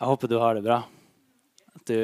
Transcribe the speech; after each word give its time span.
Jeg 0.00 0.08
håper 0.08 0.30
du 0.32 0.38
har 0.40 0.54
det 0.56 0.64
bra. 0.64 0.78
At 1.76 1.90
du 1.90 1.96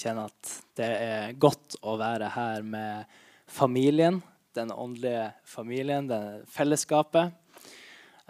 kjenner 0.00 0.30
at 0.30 0.52
det 0.80 0.86
er 0.88 1.34
godt 1.36 1.74
å 1.84 1.98
være 2.00 2.30
her 2.32 2.64
med 2.64 3.18
familien, 3.52 4.22
den 4.56 4.72
åndelige 4.72 5.26
familien, 5.44 6.08
det 6.08 6.46
fellesskapet. 6.48 7.36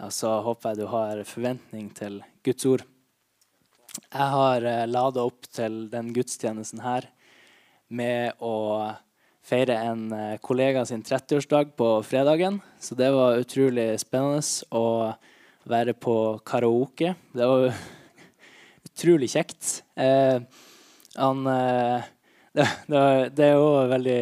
Og 0.03 0.11
så 0.11 0.33
håper 0.43 0.73
jeg 0.73 0.81
du 0.81 0.91
har 0.91 1.23
forventning 1.31 1.87
til 1.95 2.19
Guds 2.43 2.67
ord. 2.67 2.83
Jeg 4.03 4.29
har 4.35 4.67
eh, 4.67 4.83
lada 4.91 5.23
opp 5.23 5.47
til 5.47 5.85
den 5.95 6.11
gudstjenesten 6.11 6.83
her 6.83 7.07
med 7.87 8.35
å 8.43 8.91
feire 9.47 9.79
en 9.93 10.09
eh, 10.11 10.39
kollega 10.43 10.83
sin 10.83 11.07
30-årsdag 11.07 11.71
på 11.79 11.93
fredagen. 12.03 12.59
Så 12.83 12.99
det 12.99 13.13
var 13.15 13.39
utrolig 13.39 13.93
spennende 14.03 14.43
å 14.75 15.13
være 15.71 15.95
på 15.95 16.17
karaoke. 16.43 17.15
Det 17.31 17.53
var 17.55 17.71
utrolig 18.95 19.29
kjekt. 19.33 19.83
Eh, 19.99 20.39
han, 21.19 21.47
eh, 21.47 22.07
det, 22.55 22.67
det, 23.35 23.49
er 23.49 23.57
jo 23.57 23.69
veldig 23.91 24.21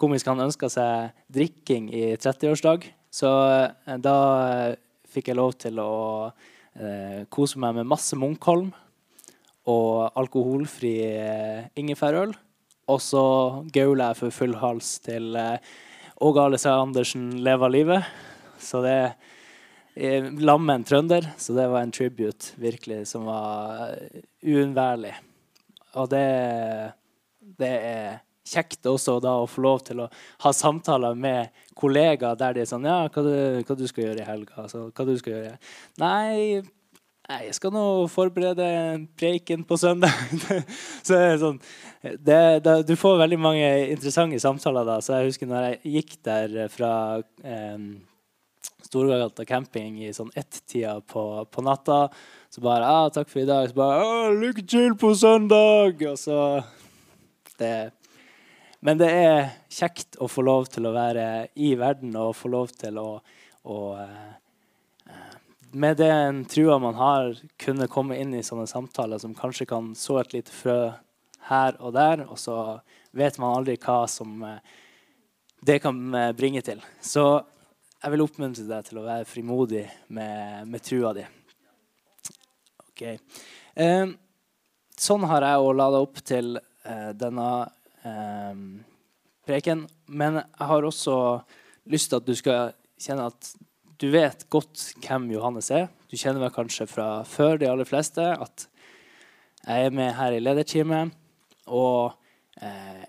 komisk. 0.00 0.26
Han 0.32 0.46
ønska 0.48 0.70
seg 0.72 1.14
drikking 1.32 1.92
i 1.94 2.06
30-årsdag. 2.18 2.88
Så 3.14 3.30
eh, 3.30 3.98
da 4.02 4.18
fikk 5.14 5.30
jeg 5.30 5.38
lov 5.38 5.54
til 5.62 5.78
å 5.78 5.92
eh, 6.74 7.22
kose 7.30 7.60
meg 7.62 7.78
med 7.78 7.90
masse 7.90 8.18
Munkholm 8.18 8.72
og 9.70 10.18
alkoholfri 10.18 10.96
eh, 11.06 11.70
ingefærøl. 11.78 12.34
Og 12.90 13.00
så 13.00 13.24
gaula 13.72 14.10
jeg 14.10 14.20
for 14.20 14.34
full 14.34 14.58
hals 14.60 14.98
til 15.06 15.38
eh, 15.38 15.62
Åge 16.24 16.42
Alesa 16.42 16.74
Andersen 16.82 17.30
leva 17.46 17.70
livet. 17.70 18.10
Så 18.60 18.82
det 18.84 19.14
Lam 19.94 20.64
med 20.66 20.80
en 20.80 20.84
trønder, 20.88 21.26
så 21.38 21.54
det 21.54 21.68
var 21.70 21.84
en 21.84 21.92
tribute 21.94 22.56
virkelig 22.58 23.04
som 23.12 23.28
var 23.28 23.94
uunnværlig. 24.42 25.12
Og 25.94 26.08
det, 26.10 26.24
det, 27.60 27.70
er 27.70 28.16
kjekt 28.44 28.86
også 28.90 29.20
da 29.22 29.36
å 29.40 29.48
få 29.48 29.62
lov 29.64 29.84
til 29.86 30.02
å 30.02 30.08
ha 30.42 30.52
samtaler 30.52 31.14
med 31.14 31.54
kollegaer 31.78 32.38
der 32.40 32.56
de 32.56 32.64
er 32.64 32.68
sånn 32.68 32.88
Ja, 32.88 33.04
hva 33.06 33.22
du, 33.24 33.34
hva 33.62 33.76
du 33.78 33.84
skal 33.88 34.08
gjøre 34.08 34.24
i 34.24 34.26
helga? 34.28 34.64
Altså, 34.64 34.88
hva 34.90 35.06
du 35.06 35.14
skal 35.20 35.36
gjøre? 35.36 35.52
Nei, 36.02 36.64
jeg 37.24 37.54
skal 37.56 37.72
nå 37.72 37.84
forberede 38.12 38.66
preiken 39.16 39.62
på 39.64 39.78
søndag. 39.80 40.12
så 41.06 41.14
det 41.14 41.20
er 41.28 41.38
sånn, 41.40 41.62
det, 42.02 42.40
det, 42.66 42.74
Du 42.90 42.96
får 43.00 43.22
veldig 43.22 43.38
mange 43.40 43.70
interessante 43.94 44.42
samtaler 44.42 44.90
da. 44.90 44.98
Så 45.00 45.14
jeg 45.16 45.30
husker 45.30 45.48
når 45.48 45.68
jeg 45.68 45.94
gikk 45.94 46.18
der 46.26 46.58
fra 46.74 46.92
eh, 47.46 47.78
Storgata 48.94 49.42
camping 49.48 49.98
i 50.06 50.12
sånn 50.14 50.30
ett-tida 50.38 51.00
på, 51.10 51.22
på, 51.50 51.62
natta. 51.66 52.06
Så 52.50 52.62
bare 52.62 52.86
ah, 52.86 53.08
'Takk 53.10 53.28
for 53.28 53.42
i 53.42 53.48
dag.' 53.48 53.68
Så 53.72 53.74
bare 53.74 54.04
ah, 54.04 54.30
'Lykke 54.30 54.62
til 54.62 54.94
på 54.94 55.10
søndag!' 55.18 55.98
Og 56.12 56.18
så 56.18 56.62
det, 57.58 57.90
Men 58.80 58.98
det 58.98 59.10
er 59.10 59.50
kjekt 59.72 60.18
å 60.22 60.28
få 60.30 60.44
lov 60.46 60.68
til 60.70 60.86
å 60.86 60.94
være 60.94 61.48
i 61.56 61.74
verden 61.74 62.14
og 62.20 62.36
få 62.38 62.52
lov 62.52 62.70
til 62.78 62.98
å, 63.02 63.18
å 63.64 63.78
eh, 63.98 65.18
Med 65.72 65.98
den 65.98 66.44
trua 66.46 66.78
man 66.78 66.94
har, 66.94 67.34
kunne 67.58 67.90
komme 67.90 68.20
inn 68.20 68.34
i 68.34 68.44
sånne 68.46 68.68
samtaler 68.70 69.18
som 69.18 69.34
kanskje 69.34 69.66
kan 69.66 69.94
så 69.98 70.20
et 70.20 70.36
lite 70.36 70.54
frø 70.54 70.92
her 71.50 71.74
og 71.80 71.92
der, 71.96 72.22
og 72.30 72.38
så 72.38 72.78
vet 73.10 73.38
man 73.42 73.58
aldri 73.58 73.74
hva 73.82 74.04
som 74.08 74.38
eh, 74.46 74.62
det 75.66 75.80
kan 75.82 75.98
eh, 76.14 76.30
bringe 76.36 76.62
til. 76.62 76.78
Så 77.02 77.42
jeg 78.04 78.12
vil 78.12 78.22
oppmuntre 78.26 78.66
deg 78.68 78.84
til 78.84 78.98
å 79.00 79.06
være 79.06 79.24
frimodig 79.24 79.86
med, 80.12 80.68
med 80.68 80.82
trua 80.84 81.14
di. 81.16 81.22
Ok. 82.84 83.02
Eh, 83.80 84.10
sånn 85.00 85.24
har 85.30 85.46
jeg 85.48 85.62
òg 85.62 85.70
lada 85.78 86.02
opp 86.04 86.20
til 86.20 86.58
eh, 86.58 87.12
denne 87.16 87.46
eh, 88.04 88.58
preken. 89.48 89.86
Men 90.12 90.42
jeg 90.42 90.68
har 90.68 90.84
også 90.84 91.16
lyst 91.88 92.12
til 92.12 92.20
at 92.20 92.26
du 92.28 92.34
skal 92.36 92.74
kjenne 93.00 93.30
at 93.32 93.54
du 94.02 94.10
vet 94.12 94.44
godt 94.52 94.82
hvem 95.00 95.30
Johannes 95.32 95.70
er. 95.72 95.88
Du 96.12 96.18
kjenner 96.20 96.44
meg 96.44 96.52
kanskje 96.52 96.84
fra 96.90 97.08
før, 97.24 97.56
de 97.56 97.70
aller 97.70 97.88
fleste, 97.88 98.20
at 98.20 98.66
jeg 99.64 99.86
er 99.88 99.96
med 99.96 100.12
her 100.18 100.36
i 100.36 100.42
lederteamet 100.44 101.14
og 101.72 102.12
eh, 102.60 103.08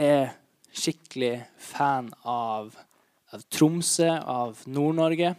er 0.00 0.32
skikkelig 0.72 1.34
fan 1.60 2.08
av 2.24 2.72
av 3.32 3.44
Tromsø, 3.52 4.08
av 4.18 4.60
Nord-Norge. 4.68 5.34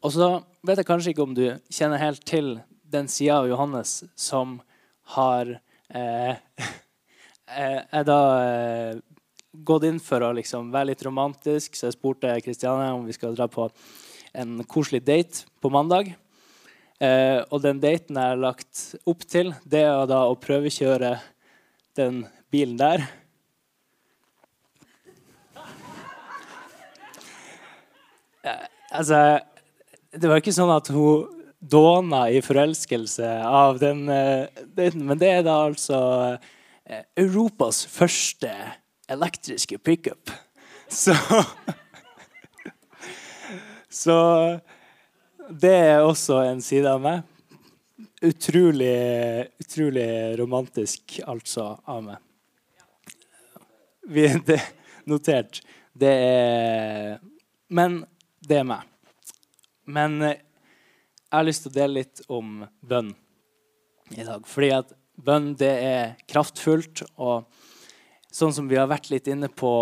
Og 0.00 0.14
så 0.14 0.30
vet 0.66 0.80
jeg 0.80 0.88
kanskje 0.88 1.12
ikke 1.12 1.26
om 1.26 1.36
du 1.36 1.44
kjenner 1.70 2.00
helt 2.02 2.24
til 2.26 2.56
den 2.90 3.08
sida 3.10 3.40
av 3.40 3.48
Johannes 3.50 4.00
som 4.18 4.58
har 5.14 5.52
eh, 5.94 6.34
eh, 7.56 7.80
er 7.84 8.06
da 8.06 8.20
eh, 8.42 8.98
gått 9.52 9.86
inn 9.86 10.00
for 10.02 10.24
å 10.24 10.32
liksom 10.36 10.70
være 10.74 10.92
litt 10.92 11.04
romantisk, 11.06 11.76
så 11.76 11.88
jeg 11.88 11.98
spurte 11.98 12.38
Kristiane 12.44 12.90
om 12.94 13.06
vi 13.06 13.14
skal 13.16 13.36
dra 13.36 13.48
på 13.50 13.68
en 14.32 14.60
koselig 14.70 15.02
date 15.06 15.46
på 15.62 15.70
mandag. 15.74 16.12
Eh, 17.00 17.40
og 17.48 17.62
den 17.64 17.80
daten 17.82 18.18
jeg 18.18 18.34
har 18.34 18.40
lagt 18.40 18.82
opp 19.08 19.24
til, 19.28 19.54
det 19.64 19.84
er 19.88 20.04
da 20.10 20.24
å 20.28 20.38
prøvekjøre 20.38 21.14
den 21.98 22.24
bilen 22.52 22.78
der. 22.80 23.06
Altså, 28.90 29.38
det 30.10 30.30
var 30.30 30.40
ikke 30.40 30.54
sånn 30.54 30.72
at 30.74 30.90
hun 30.90 31.28
dåna 31.60 32.24
i 32.32 32.40
forelskelse 32.40 33.28
av 33.44 33.76
den 33.82 34.06
den 34.08 35.02
men 35.04 35.18
det 35.20 35.28
er 35.28 35.42
da 35.44 35.58
altså 35.66 35.98
uh, 36.38 37.02
Europas 37.20 37.82
første 37.90 38.52
elektriske 39.10 39.78
pickup. 39.78 40.32
Så 40.88 41.14
Så 43.90 44.16
det 45.50 45.74
er 45.74 46.06
også 46.06 46.38
en 46.46 46.60
side 46.62 46.86
av 46.86 47.00
meg. 47.02 47.26
Utrolig, 48.22 49.48
utrolig 49.60 50.06
romantisk, 50.38 51.18
altså, 51.26 51.72
av 51.90 52.04
meg. 52.06 52.20
Vi, 54.06 54.28
det, 54.48 54.60
notert. 55.10 55.60
Det 55.92 56.12
er 56.14 57.18
Men 57.68 58.00
det 58.40 58.60
er 58.60 58.68
meg. 58.68 58.86
Men 59.90 60.20
eh, 60.24 60.38
jeg 61.30 61.36
har 61.36 61.46
lyst 61.46 61.66
til 61.66 61.72
å 61.72 61.78
dele 61.78 62.00
litt 62.00 62.22
om 62.32 62.64
bønn 62.82 63.12
i 64.16 64.24
dag. 64.26 64.46
Fordi 64.48 64.70
at 64.74 64.94
bønn, 65.20 65.52
det 65.58 65.72
er 65.84 66.16
kraftfullt. 66.30 67.04
Og 67.22 67.46
sånn 68.32 68.54
som 68.56 68.70
vi 68.70 68.78
har 68.80 68.90
vært 68.90 69.10
litt 69.12 69.30
inne 69.30 69.50
på 69.52 69.72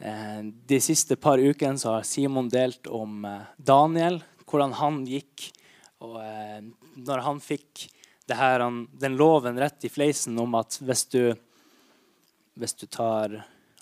eh, 0.00 0.40
de 0.42 0.80
siste 0.80 1.18
par 1.20 1.42
ukene, 1.42 1.80
så 1.80 1.98
har 1.98 2.08
Simon 2.08 2.50
delt 2.52 2.88
om 2.88 3.24
eh, 3.28 3.50
Daniel, 3.58 4.20
hvordan 4.48 4.76
han 4.80 5.02
gikk. 5.08 5.50
Og 6.04 6.18
eh, 6.22 6.62
når 7.04 7.24
han 7.26 7.42
fikk 7.42 7.88
her, 8.28 8.60
han, 8.60 8.82
den 8.92 9.16
loven 9.16 9.58
rett 9.58 9.84
i 9.84 9.92
fleisen 9.92 10.36
om 10.40 10.56
at 10.58 10.76
hvis 10.84 11.06
du, 11.12 11.22
hvis 12.60 12.76
du 12.76 12.84
tar 12.92 13.38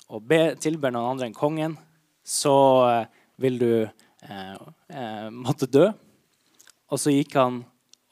og 0.07 0.23
be, 0.23 0.55
tilber 0.63 0.93
noen 0.95 1.17
andre 1.17 1.27
enn 1.27 1.37
kongen, 1.37 1.75
så 2.23 2.57
eh, 2.91 3.23
vil 3.43 3.59
du 3.59 3.71
måtte 5.31 5.69
dø. 5.71 5.87
Og 6.91 7.01
så 7.01 7.13
gikk 7.15 7.37
han 7.39 7.61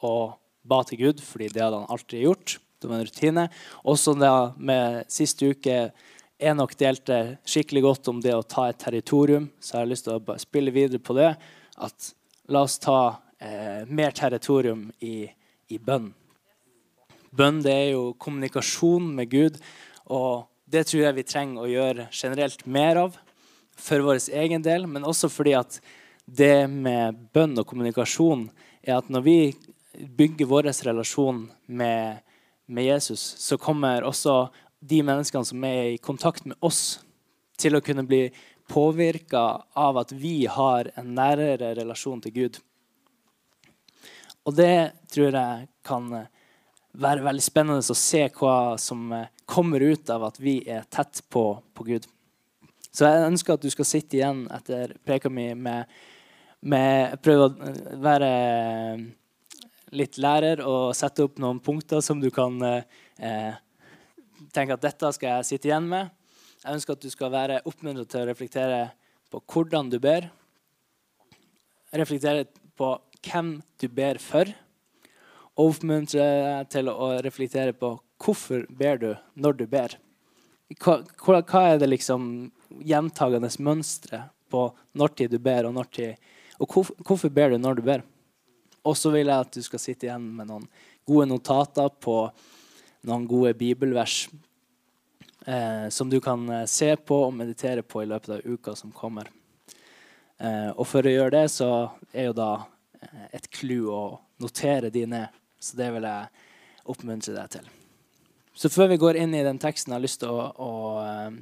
og 0.05 0.37
ba 0.65 0.81
til 0.87 1.01
Gud, 1.01 1.23
fordi 1.23 1.49
det 1.53 1.63
hadde 1.63 1.81
han 1.83 1.91
alltid 1.93 2.25
gjort. 2.25 2.57
Det 2.81 2.91
var 2.91 3.01
en 3.01 3.07
rutine. 3.07 3.45
Også 3.89 4.15
da 4.19 4.35
med 4.57 5.05
siste 5.13 5.53
uke 5.55 5.79
Enok 6.45 6.75
delte 6.77 7.39
skikkelig 7.47 7.81
godt 7.85 8.09
om 8.11 8.19
det 8.21 8.35
å 8.35 8.43
ta 8.43 8.67
et 8.69 8.81
territorium, 8.83 9.47
så 9.63 9.77
jeg 9.77 9.85
har 9.85 9.91
lyst 9.93 10.09
til 10.09 10.19
å 10.19 10.35
spille 10.43 10.75
videre 10.75 11.01
på 11.01 11.15
det. 11.17 11.31
At 11.79 12.09
la 12.53 12.65
oss 12.67 12.75
ta 12.83 12.99
eh, 13.39 13.87
mer 13.87 14.13
territorium 14.13 14.89
i, 14.99 15.29
i 15.71 15.79
bønn. 15.79 16.11
Bønn 17.35 17.63
det 17.65 17.73
er 17.73 17.89
jo 17.95 18.03
kommunikasjon 18.21 19.07
med 19.15 19.31
Gud, 19.31 19.57
og 20.11 20.51
det 20.69 20.85
tror 20.91 21.07
jeg 21.07 21.19
vi 21.21 21.27
trenger 21.31 21.63
å 21.63 21.71
gjøre 21.71 22.09
generelt 22.13 22.67
mer 22.67 23.01
av 23.07 23.17
for 23.79 24.05
vår 24.05 24.21
egen 24.43 24.63
del, 24.67 24.89
men 24.91 25.07
også 25.07 25.31
fordi 25.33 25.55
at 25.59 25.79
det 26.25 26.67
med 26.71 27.29
bønn 27.35 27.59
og 27.61 27.67
kommunikasjon 27.69 28.49
er 28.83 28.99
at 28.99 29.11
når 29.13 29.25
vi 29.25 29.39
bygger 29.95 30.49
vår 30.49 30.71
relasjon 30.87 31.45
med, 31.67 32.21
med, 32.67 32.85
Jesus, 32.85 33.21
så 33.39 33.59
kommer 33.59 34.05
også 34.05 34.49
de 34.81 35.03
menneskene 35.05 35.45
som 35.45 35.65
er 35.65 35.95
i 35.95 35.99
kontakt 36.03 36.47
med 36.47 36.57
oss, 36.61 37.01
til 37.57 37.77
å 37.77 37.83
kunne 37.85 38.03
bli 38.03 38.27
påvirka 38.67 39.63
av 39.79 40.01
at 40.01 40.13
vi 40.13 40.47
har 40.51 40.91
en 40.99 41.13
nærere 41.15 41.75
relasjon 41.79 42.23
til 42.25 42.33
Gud. 42.35 42.59
Og 44.45 44.57
det 44.57 44.91
tror 45.13 45.37
jeg 45.39 45.69
kan 45.87 46.09
være 46.95 47.25
veldig 47.25 47.45
spennende 47.45 47.95
å 47.95 47.97
se 47.99 48.25
hva 48.35 48.75
som 48.81 49.13
kommer 49.47 49.81
ut 49.81 50.11
av 50.11 50.27
at 50.29 50.41
vi 50.43 50.59
er 50.67 50.85
tett 50.91 51.23
på, 51.31 51.47
på 51.75 51.87
Gud. 51.87 52.09
Så 52.95 53.07
jeg 53.09 53.31
ønsker 53.31 53.55
at 53.55 53.65
du 53.65 53.71
skal 53.73 53.89
sitte 53.89 54.19
igjen 54.19 54.45
etter 54.55 54.97
preka 55.07 55.31
mi 55.31 55.49
med 55.55 55.91
med 56.65 57.19
Prøve 57.25 57.51
å 57.51 57.75
være 58.03 58.31
litt 59.95 60.19
lærer 60.19 60.63
og 60.65 60.95
sette 60.97 61.27
opp 61.27 61.39
noen 61.43 61.61
punkter 61.63 62.03
som 62.03 62.21
du 62.23 62.31
kan 62.35 62.57
eh, 62.65 63.55
tenke 64.55 64.77
at 64.77 64.85
dette 64.85 65.13
skal 65.15 65.39
jeg 65.39 65.49
sitte 65.51 65.71
igjen 65.71 65.87
med. 65.91 66.11
Jeg 66.65 66.79
ønsker 66.79 66.97
at 66.97 67.05
du 67.05 67.11
skal 67.13 67.33
være 67.35 67.61
oppmuntret 67.69 68.11
til 68.11 68.25
å 68.25 68.29
reflektere 68.31 68.81
på 69.31 69.43
hvordan 69.53 69.91
du 69.93 69.99
ber. 70.03 70.31
Reflektere 71.95 72.49
på 72.79 72.95
hvem 73.25 73.59
du 73.81 73.89
ber 73.93 74.21
for. 74.23 74.51
Og 75.55 75.75
oppmuntre 75.75 76.25
deg 76.25 76.73
til 76.73 76.91
å 76.91 77.13
reflektere 77.23 77.77
på 77.79 77.93
hvorfor 78.25 78.65
ber 78.75 78.99
du 79.03 79.11
når 79.39 79.61
du 79.61 79.67
ber. 79.71 79.99
Hva, 80.81 81.03
hva 81.21 81.67
er 81.69 81.79
det 81.79 81.93
liksom 81.93 82.49
gjentagende 82.83 83.53
mønsteret 83.63 84.33
på 84.51 84.65
når 84.99 85.15
tid 85.19 85.35
du 85.35 85.39
ber, 85.43 85.69
og 85.69 85.77
når 85.77 85.91
tid 85.95 86.33
Og 86.61 86.69
hvorfor, 86.69 86.97
hvorfor 87.03 87.33
ber 87.35 87.55
du 87.55 87.59
når 87.59 87.79
du 87.79 87.85
ber? 87.87 88.05
Og 88.85 88.97
så 88.99 89.11
vil 89.15 89.31
jeg 89.31 89.47
at 89.47 89.55
du 89.55 89.63
skal 89.65 89.83
sitte 89.83 90.09
igjen 90.09 90.27
med 90.37 90.51
noen 90.51 90.67
gode 91.09 91.29
notater 91.31 91.89
på 92.01 92.19
noen 93.05 93.25
gode 93.29 93.53
bibelvers 93.59 94.29
eh, 95.47 95.89
som 95.93 96.11
du 96.11 96.21
kan 96.25 96.45
eh, 96.49 96.67
se 96.71 96.95
på 96.97 97.19
og 97.27 97.35
meditere 97.37 97.85
på 97.85 98.03
i 98.05 98.09
løpet 98.09 98.37
av 98.39 98.45
uka 98.45 98.75
som 98.77 98.93
kommer. 98.93 99.31
Eh, 100.39 100.71
og 100.73 100.87
for 100.89 101.07
å 101.07 101.13
gjøre 101.13 101.37
det, 101.37 101.47
så 101.53 101.71
er 102.13 102.31
jo 102.31 102.37
da 102.37 102.51
eh, 103.01 103.27
et 103.39 103.49
clou 103.53 103.91
å 103.93 104.03
notere 104.43 104.93
de 104.95 105.07
ned. 105.09 105.41
Så 105.61 105.79
det 105.79 105.91
vil 105.95 106.05
jeg 106.05 106.45
oppmuntre 106.93 107.37
deg 107.37 107.53
til. 107.57 107.69
Så 108.55 108.71
før 108.71 108.93
vi 108.93 109.01
går 109.01 109.19
inn 109.19 109.35
i 109.35 109.45
den 109.47 109.59
teksten 109.59 109.93
jeg 109.93 109.99
har 109.99 110.05
lyst 110.05 110.21
til 110.23 110.31
å, 110.31 110.45
å 110.63 110.73
uh, 111.03 111.33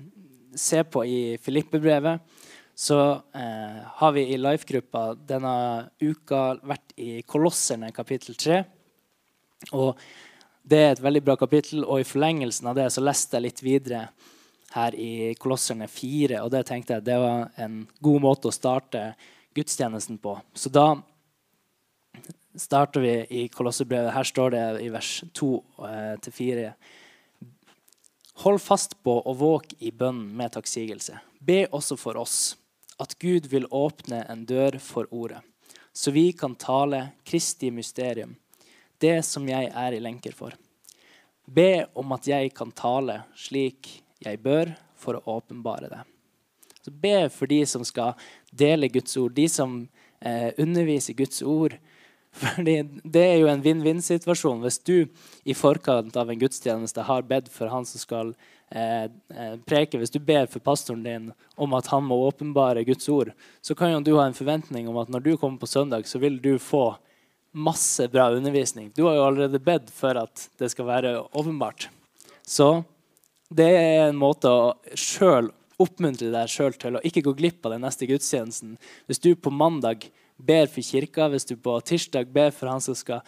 se 0.57 0.81
på 0.89 1.03
i 1.05 1.19
Filippe-brevet, 1.43 2.23
så 2.75 2.99
eh, 3.35 3.81
har 3.85 4.13
vi 4.13 4.27
i 4.33 4.39
life-gruppa 4.41 5.13
denne 5.29 5.55
uka 6.01 6.43
vært 6.65 6.95
i 6.97 7.23
Kolosserne 7.29 7.93
kapittel 7.93 8.39
3. 8.39 8.63
Og 9.77 9.99
det 10.63 10.79
er 10.79 10.93
et 10.95 11.03
veldig 11.03 11.23
bra 11.27 11.37
kapittel, 11.37 11.85
og 11.85 12.01
i 12.01 12.07
forlengelsen 12.07 12.71
av 12.71 12.79
det 12.79 12.89
så 12.95 13.05
leste 13.05 13.37
jeg 13.37 13.47
litt 13.47 13.63
videre 13.63 14.07
her 14.73 14.97
i 14.97 15.35
Kolosserne 15.39 15.89
4, 15.91 16.41
og 16.41 16.51
det 16.55 16.65
tenkte 16.69 16.97
jeg 16.97 17.07
det 17.07 17.19
var 17.21 17.51
en 17.61 17.83
god 18.01 18.25
måte 18.25 18.49
å 18.49 18.55
starte 18.55 19.13
gudstjenesten 19.53 20.17
på. 20.23 20.39
Så 20.57 20.73
da 20.73 20.95
starter 22.57 23.05
vi 23.05 23.15
i 23.43 23.47
Kolosserbrevet. 23.53 24.15
Her 24.15 24.29
står 24.29 24.55
det 24.55 24.65
i 24.85 24.89
vers 24.93 25.13
2-4. 25.37 26.67
Eh, 26.67 26.73
Hold 28.43 28.63
fast 28.65 28.97
på 29.05 29.19
å 29.29 29.35
våke 29.37 29.77
i 29.85 29.93
bønn 29.93 30.25
med 30.37 30.55
takksigelse. 30.55 31.19
Be 31.39 31.67
også 31.69 31.99
for 32.01 32.17
oss, 32.19 32.55
at 33.03 33.17
Gud 33.19 33.49
vil 33.51 33.67
åpne 33.71 34.23
en 34.31 34.45
dør 34.47 34.79
for 34.83 35.11
ordet, 35.11 35.43
så 35.93 36.15
vi 36.15 36.31
kan 36.33 36.55
tale 36.55 37.09
Kristi 37.27 37.71
mysterium, 37.75 38.37
det 39.03 39.19
som 39.27 39.49
jeg 39.49 39.73
er 39.75 39.97
i 39.97 40.01
lenker 40.01 40.35
for. 40.37 40.55
Be 41.45 41.85
om 41.99 42.15
at 42.15 42.29
jeg 42.31 42.55
kan 42.55 42.71
tale 42.71 43.25
slik 43.37 43.91
jeg 44.23 44.39
bør, 44.43 44.71
for 44.95 45.19
å 45.19 45.39
åpenbare 45.39 45.91
det. 45.91 46.05
Så 46.83 46.93
be 46.95 47.27
for 47.31 47.51
de 47.51 47.65
som 47.67 47.83
skal 47.87 48.15
dele 48.51 48.91
Guds 48.91 49.17
ord, 49.19 49.35
de 49.35 49.49
som 49.51 49.81
eh, 50.21 50.51
underviser 50.63 51.19
Guds 51.19 51.43
ord, 51.43 51.75
fordi 52.41 52.79
Det 53.05 53.21
er 53.21 53.43
jo 53.43 53.49
en 53.53 53.61
vinn-vinn-situasjon. 53.61 54.63
Hvis 54.65 54.79
du 54.89 55.05
i 55.45 55.53
forkant 55.53 56.17
av 56.17 56.31
en 56.31 56.39
gudstjeneste 56.41 57.05
har 57.05 57.27
bedt 57.29 57.51
for 57.53 57.69
han 57.69 57.85
som 57.85 58.01
skal 58.01 58.31
eh, 58.75 59.07
eh, 59.37 59.55
preke, 59.69 60.01
hvis 60.01 60.13
du 60.13 60.19
ber 60.19 60.49
for 60.51 60.65
pastoren 60.65 61.05
din 61.05 61.31
om 61.55 61.79
at 61.79 61.91
han 61.93 62.05
må 62.09 62.19
åpenbare 62.27 62.85
Guds 62.89 63.09
ord, 63.13 63.33
så 63.61 63.77
kan 63.79 63.93
jo 63.93 64.03
du 64.05 64.13
ha 64.19 64.27
en 64.27 64.37
forventning 64.37 64.89
om 64.91 64.99
at 65.03 65.13
når 65.13 65.27
du 65.27 65.33
kommer 65.37 65.61
på 65.63 65.71
søndag, 65.71 66.09
så 66.09 66.21
vil 66.23 66.41
du 66.43 66.57
få 66.59 66.95
masse 67.53 68.09
bra 68.09 68.31
undervisning. 68.33 68.91
Du 68.97 69.05
har 69.05 69.19
jo 69.19 69.27
allerede 69.29 69.61
bedt 69.61 69.91
for 69.93 70.17
at 70.17 70.49
det 70.59 70.71
skal 70.73 70.89
være 70.89 71.19
åpenbart. 71.37 71.91
Så 72.47 72.83
det 73.53 73.69
er 73.77 74.07
en 74.09 74.17
måte 74.19 74.49
å 74.49 74.73
sjøl 74.97 75.53
oppmuntre 75.83 76.31
deg 76.33 76.51
sjøl 76.51 76.75
til 76.79 76.97
å 76.97 77.03
ikke 77.07 77.25
gå 77.27 77.35
glipp 77.39 77.67
av 77.67 77.75
den 77.75 77.85
neste 77.85 78.07
gudstjenesten. 78.09 78.77
Hvis 79.09 79.23
du 79.23 79.33
på 79.35 79.53
mandag 79.53 80.09
ber 80.37 80.69
for 80.71 80.85
kirka, 80.85 81.29
hvis 81.33 81.49
du 81.49 81.57
på 81.61 81.79
tirsdag 81.87 82.31
ber 82.33 82.53
for 82.55 82.71
han 82.71 82.83
som 82.83 82.97
skal 82.99 83.23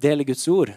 dele 0.00 0.26
Guds 0.26 0.46
ord, 0.50 0.72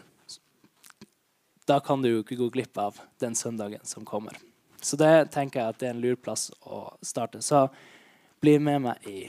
da 1.68 1.80
kan 1.84 2.02
du 2.02 2.10
jo 2.10 2.24
ikke 2.24 2.40
gå 2.40 2.50
glipp 2.54 2.78
av 2.82 2.98
den 3.24 3.36
søndagen 3.36 3.84
som 3.88 4.06
kommer. 4.06 4.38
Så 4.84 4.98
det 5.00 5.32
tenker 5.32 5.62
jeg 5.62 5.74
at 5.74 5.80
det 5.80 5.88
er 5.88 5.96
en 5.96 6.04
lur 6.04 6.18
plass 6.20 6.50
å 6.68 6.86
starte. 7.06 7.40
Så 7.42 7.68
bli 8.44 8.58
med 8.60 8.84
meg 8.84 9.08
i 9.08 9.22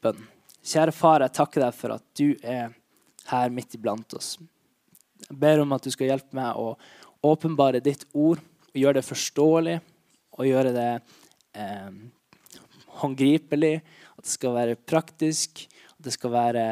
bønn. 0.00 0.22
Kjære 0.64 0.94
far, 0.96 1.20
jeg 1.20 1.36
takker 1.36 1.66
deg 1.66 1.76
for 1.76 1.96
at 1.98 2.04
du 2.16 2.32
er 2.40 2.72
her 3.28 3.52
midt 3.52 3.76
iblant 3.76 4.16
oss. 4.16 4.38
Jeg 5.28 5.36
ber 5.40 5.60
om 5.60 5.74
at 5.76 5.84
du 5.84 5.92
skal 5.92 6.08
hjelpe 6.08 6.36
meg 6.36 6.56
å 6.56 6.74
åpenbare 7.24 7.82
ditt 7.84 8.06
ord 8.12 8.40
og 8.40 8.80
gjøre 8.80 8.98
det 8.98 9.06
forståelig 9.06 9.76
og 10.34 10.48
gjøre 10.48 10.72
det 10.74 10.90
eh, 11.60 11.92
håndgripelig 13.00 13.76
at 13.78 14.24
det 14.24 14.32
skal 14.32 14.56
være 14.56 14.80
praktisk, 14.80 15.66
at 15.98 16.08
det 16.08 16.14
skal 16.16 16.32
være 16.34 16.64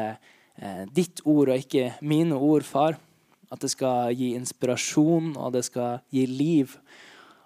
eh, 0.57 0.83
ditt 0.93 1.21
ord 1.25 1.53
og 1.53 1.61
ikke 1.61 1.93
mine 2.01 2.37
ord, 2.37 2.65
far. 2.65 2.97
At 3.53 3.61
det 3.61 3.69
skal 3.69 4.15
gi 4.17 4.31
inspirasjon, 4.33 5.35
og 5.37 5.53
det 5.53 5.61
skal 5.67 6.01
gi 6.13 6.25
liv. 6.25 6.73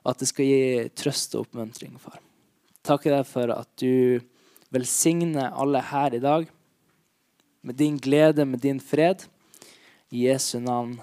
Og 0.05 0.13
at 0.13 0.23
det 0.23 0.29
skal 0.31 0.47
gi 0.47 0.87
trøst 0.95 1.35
og 1.35 1.47
oppmuntring, 1.47 1.97
far. 1.99 2.21
Takker 2.87 3.17
deg 3.17 3.27
for 3.27 3.51
at 3.51 3.67
du 3.81 4.21
velsigner 4.71 5.51
alle 5.51 5.81
her 5.89 6.15
i 6.15 6.23
dag 6.23 6.47
med 7.67 7.75
din 7.75 7.97
glede, 7.99 8.45
med 8.45 8.63
din 8.63 8.79
fred. 8.79 9.25
I 10.09 10.29
Jesu 10.29 10.59
navn. 10.63 11.01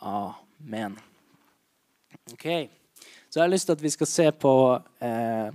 Amen. 0.00 0.96
Ok, 2.32 2.68
Så 3.28 3.40
jeg 3.40 3.42
har 3.42 3.52
lyst 3.52 3.66
til 3.68 3.76
at 3.76 3.82
vi 3.82 3.90
skal 3.92 4.08
se 4.08 4.30
på 4.32 4.52
eh, 5.04 5.48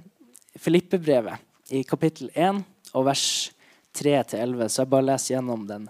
Filippebrevet 0.57 1.73
i 1.73 1.81
kapittel 1.83 2.29
1 2.35 2.61
og 2.93 3.05
vers 3.07 3.25
3-11. 3.97 4.67
Så 4.69 4.83
jeg 4.83 4.89
bare 4.89 5.07
leser 5.07 5.35
gjennom 5.35 5.65
den 5.69 5.87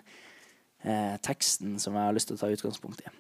eh, 0.84 1.16
teksten 1.24 1.80
som 1.80 1.96
jeg 1.98 2.08
har 2.08 2.16
lyst 2.16 2.30
til 2.32 2.38
å 2.38 2.44
ta 2.44 2.52
utgangspunkt 2.54 3.04
i. 3.04 3.14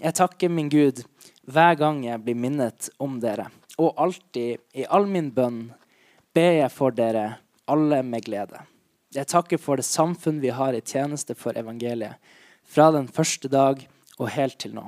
Jeg 0.00 0.16
takker 0.16 0.48
min 0.48 0.70
Gud 0.72 1.02
hver 1.50 1.76
gang 1.76 2.02
jeg 2.06 2.22
blir 2.24 2.38
minnet 2.38 2.88
om 3.02 3.18
dere, 3.20 3.50
og 3.80 3.98
alltid, 4.00 4.60
i 4.72 4.86
all 4.88 5.06
min 5.10 5.30
bønn, 5.34 5.70
ber 6.34 6.52
jeg 6.62 6.72
for 6.72 6.94
dere 6.94 7.26
alle 7.70 8.02
med 8.06 8.24
glede. 8.24 8.62
Jeg 9.14 9.26
takker 9.30 9.58
for 9.58 9.80
det 9.80 9.88
samfunn 9.88 10.38
vi 10.42 10.52
har 10.54 10.76
i 10.76 10.84
tjeneste 10.84 11.34
for 11.34 11.56
evangeliet, 11.58 12.16
fra 12.70 12.90
den 12.94 13.08
første 13.10 13.50
dag 13.50 13.82
og 14.20 14.28
helt 14.30 14.58
til 14.62 14.76
nå. 14.76 14.86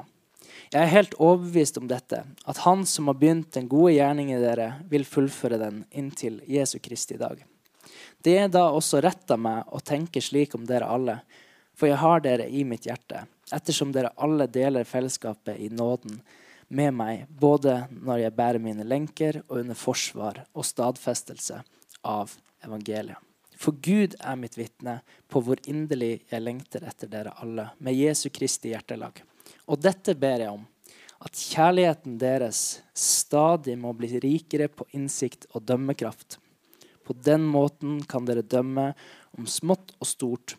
Jeg 0.73 0.87
er 0.87 0.92
helt 0.92 1.16
overbevist 1.18 1.76
om 1.80 1.88
dette, 1.90 2.23
at 2.23 2.61
Han 2.64 2.87
som 2.88 3.11
har 3.11 3.18
begynt 3.20 3.52
den 3.52 3.68
gode 3.68 3.97
gjerning 3.97 4.30
i 4.32 4.40
dere, 4.40 4.78
vil 4.88 5.04
fullføre 5.04 5.58
den 5.61 5.82
inntil 5.90 6.38
Jesu 6.49 6.78
Kristi 6.80 7.18
dag. 7.20 7.42
Det 8.23 8.37
er 8.38 8.49
da 8.49 8.68
også 8.70 9.02
rett 9.02 9.35
av 9.35 9.40
meg 9.42 9.68
å 9.68 9.82
tenke 9.85 10.23
slik 10.23 10.54
om 10.54 10.64
dere 10.64 10.88
alle, 10.88 11.18
for 11.76 11.88
jeg 11.91 12.00
har 12.02 12.23
dere 12.25 12.49
i 12.49 12.64
mitt 12.69 12.87
hjerte, 12.87 13.25
ettersom 13.52 13.93
dere 13.95 14.12
alle 14.17 14.47
deler 14.50 14.88
fellesskapet 14.88 15.61
i 15.61 15.69
nåden 15.73 16.21
med 16.73 16.95
meg, 16.97 17.26
både 17.29 17.83
når 17.93 18.25
jeg 18.25 18.37
bærer 18.38 18.62
mine 18.62 18.87
lenker 18.88 19.43
og 19.49 19.59
under 19.61 19.76
forsvar 19.76 20.45
og 20.52 20.67
stadfestelse 20.67 21.61
av 22.09 22.33
evangeliet. 22.64 23.19
For 23.62 23.76
Gud 23.79 24.17
er 24.19 24.38
mitt 24.41 24.57
vitne 24.59 24.99
på 25.31 25.43
hvor 25.45 25.61
inderlig 25.71 26.25
jeg 26.33 26.43
lengter 26.43 26.83
etter 26.88 27.11
dere 27.11 27.35
alle, 27.45 27.69
med 27.79 27.95
Jesu 27.95 28.26
Kristi 28.35 28.73
hjertelag. 28.73 29.21
Og 29.71 29.79
dette 29.79 30.17
ber 30.19 30.43
jeg 30.43 30.55
om, 30.57 30.64
at 31.23 31.38
kjærligheten 31.38 32.17
deres 32.19 32.81
stadig 32.99 33.76
må 33.79 33.93
bli 33.95 34.19
rikere 34.25 34.67
på 34.67 34.88
innsikt 34.97 35.47
og 35.52 35.62
dømmekraft. 35.69 36.41
På 37.07 37.14
den 37.14 37.45
måten 37.47 38.00
kan 38.11 38.26
dere 38.26 38.43
dømme 38.43 38.93
om 39.38 39.47
smått 39.47 39.95
og 40.00 40.11
stort, 40.11 40.57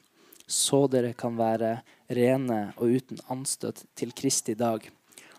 så 0.53 0.85
dere 0.91 1.13
kan 1.17 1.37
være 1.39 1.79
rene 2.13 2.59
og 2.77 2.93
uten 2.99 3.21
anstøt 3.33 3.83
til 3.97 4.13
Kristi 4.15 4.55
dag, 4.57 4.85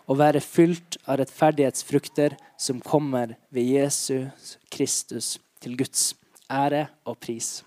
og 0.05 0.19
være 0.19 0.43
fylt 0.43 0.99
av 1.07 1.19
rettferdighetsfrukter 1.21 2.35
som 2.61 2.83
kommer 2.83 3.35
ved 3.49 3.71
Jesus 3.73 4.57
Kristus, 4.71 5.35
til 5.63 5.77
Guds 5.79 6.13
ære 6.51 6.85
og 7.09 7.17
pris. 7.17 7.63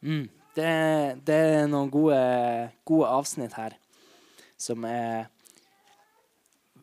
Mm, 0.00 0.28
det, 0.56 0.70
det, 1.26 1.36
er 1.36 1.66
noen 1.68 1.90
gode, 1.92 2.20
gode 2.88 3.10
avsnitt 3.10 3.56
her 3.58 3.76
som 4.56 4.84
er 4.88 5.26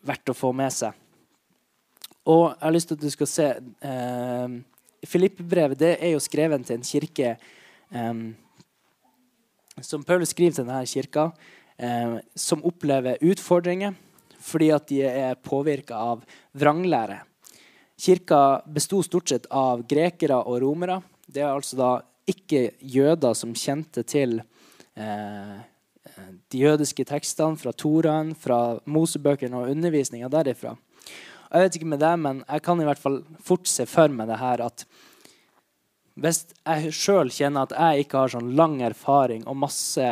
verdt 0.06 0.30
å 0.30 0.38
få 0.38 0.52
med 0.54 0.74
seg. 0.76 0.94
Og 2.30 2.46
jeg 2.52 2.62
har 2.62 2.76
lyst 2.76 2.92
til 2.92 3.00
at 3.00 3.04
du 3.04 3.12
skal 3.12 3.30
se 3.30 3.48
eh, 3.90 4.54
Filippe-brevet 5.10 5.80
det 5.80 5.96
er 5.98 6.14
jo 6.14 6.22
skrevet 6.24 6.64
til 6.68 6.78
en 6.78 6.86
kirke 6.88 7.34
eh, 7.34 8.14
Som 9.82 10.04
Paulus 10.06 10.30
skriver 10.30 10.54
til 10.54 10.68
denne 10.68 10.86
kirka, 10.86 11.32
eh, 11.78 12.20
som 12.36 12.64
opplever 12.64 13.22
utfordringer 13.22 13.96
fordi 14.44 14.70
at 14.76 14.88
de 14.92 15.00
er 15.08 15.36
påvirka 15.40 15.96
av 15.96 16.24
vranglære. 16.60 17.22
Kirka 17.96 18.62
besto 18.68 19.00
stort 19.02 19.32
sett 19.32 19.46
av 19.50 19.86
grekere 19.88 20.36
og 20.36 20.60
romere. 20.60 20.98
Det 21.26 21.42
er 21.42 21.54
altså 21.54 21.78
da 21.80 21.92
ikke 22.28 22.74
jøder 22.80 23.38
som 23.40 23.54
kjente 23.56 24.04
til 24.04 24.42
eh, 25.00 25.62
de 26.52 26.60
jødiske 26.60 27.06
tekstene, 27.08 27.58
fra 27.58 27.72
Toraen, 27.72 28.34
fra 28.36 28.80
Mosebøkene 28.86 29.62
og 29.62 29.72
undervisninga 29.72 30.30
derifra. 30.32 30.76
Jeg 31.54 31.64
vet 31.64 31.76
ikke 31.78 31.90
med 31.94 32.02
deg, 32.02 32.20
men 32.20 32.44
jeg 32.44 32.64
kan 32.66 32.82
i 32.82 32.86
hvert 32.88 33.02
fall 33.02 33.20
fort 33.46 33.70
se 33.70 33.86
for 33.90 34.12
meg 34.12 34.30
det 34.30 34.40
her 34.42 34.64
at 34.66 34.86
hvis 36.20 36.44
jeg 36.62 36.94
sjøl 36.94 37.32
kjenner 37.34 37.66
at 37.66 37.74
jeg 37.74 38.06
ikke 38.06 38.24
har 38.24 38.34
sånn 38.36 38.54
lang 38.58 38.80
erfaring 38.86 39.48
og 39.50 39.58
masse 39.64 40.10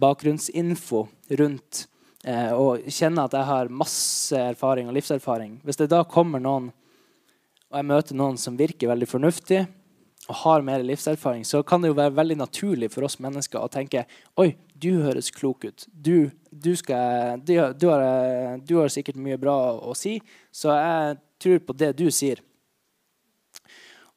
bakgrunnsinfo 0.00 1.04
rundt, 1.40 1.86
eh, 2.24 2.52
og 2.54 2.86
kjenner 2.86 3.26
at 3.26 3.34
jeg 3.34 3.48
har 3.48 3.72
masse 3.82 4.36
erfaring 4.36 4.88
og 4.88 4.96
livserfaring 4.96 5.58
Hvis 5.64 5.80
det 5.80 5.90
da 5.90 6.04
kommer 6.04 6.40
noen, 6.40 6.70
og 7.70 7.76
jeg 7.78 7.88
møter 7.90 8.18
noen 8.18 8.38
som 8.38 8.58
virker 8.58 8.90
veldig 8.90 9.08
fornuftig, 9.10 9.66
og 10.30 10.36
har 10.44 10.62
mer 10.62 10.84
livserfaring, 10.86 11.42
så 11.44 11.62
kan 11.66 11.82
det 11.82 11.90
jo 11.90 11.96
være 11.98 12.14
veldig 12.14 12.36
naturlig 12.38 12.90
for 12.92 13.06
oss 13.08 13.18
mennesker 13.22 13.58
å 13.58 13.70
tenke 13.72 14.04
Oi, 14.38 14.52
du 14.80 15.02
høres 15.02 15.32
klok 15.34 15.64
ut. 15.66 15.86
Du, 15.90 16.30
du, 16.50 16.70
skal, 16.78 17.40
du, 17.42 17.56
du 17.74 17.88
har, 17.90 18.04
har 18.60 18.92
sikkert 18.92 19.18
mye 19.18 19.40
bra 19.40 19.56
å 19.74 19.96
si, 19.98 20.20
så 20.52 20.76
jeg 20.76 21.18
tror 21.42 21.64
på 21.66 21.76
det 21.82 21.90
du 21.98 22.06
sier. 22.14 22.44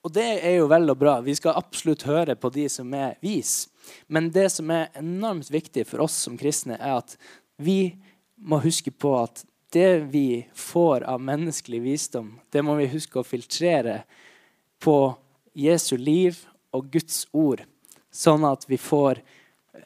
Og 0.03 0.11
det 0.11 0.25
er 0.43 0.57
jo 0.57 0.67
vel 0.67 0.91
og 0.91 0.99
bra. 0.99 1.13
Vi 1.23 1.35
skal 1.37 1.55
absolutt 1.55 2.03
høre 2.03 2.35
på 2.35 2.51
de 2.51 2.67
som 2.71 2.91
er 2.97 3.15
vis. 3.23 3.69
Men 4.11 4.29
det 4.35 4.49
som 4.51 4.71
er 4.73 4.91
enormt 4.99 5.51
viktig 5.51 5.85
for 5.87 6.03
oss 6.03 6.17
som 6.25 6.35
kristne, 6.39 6.75
er 6.75 6.99
at 6.99 7.15
vi 7.55 7.95
må 8.35 8.59
huske 8.63 8.91
på 8.91 9.13
at 9.21 9.45
det 9.73 10.03
vi 10.11 10.43
får 10.53 11.05
av 11.09 11.21
menneskelig 11.23 11.79
visdom, 11.81 12.33
det 12.51 12.61
må 12.61 12.75
vi 12.77 12.91
huske 12.91 13.21
å 13.21 13.25
filtrere 13.25 14.03
på 14.83 14.97
Jesu 15.55 15.95
liv 15.97 16.43
og 16.75 16.91
Guds 16.93 17.23
ord, 17.31 17.63
sånn 18.13 18.43
at 18.45 18.67
vi 18.69 18.77
får 18.81 19.21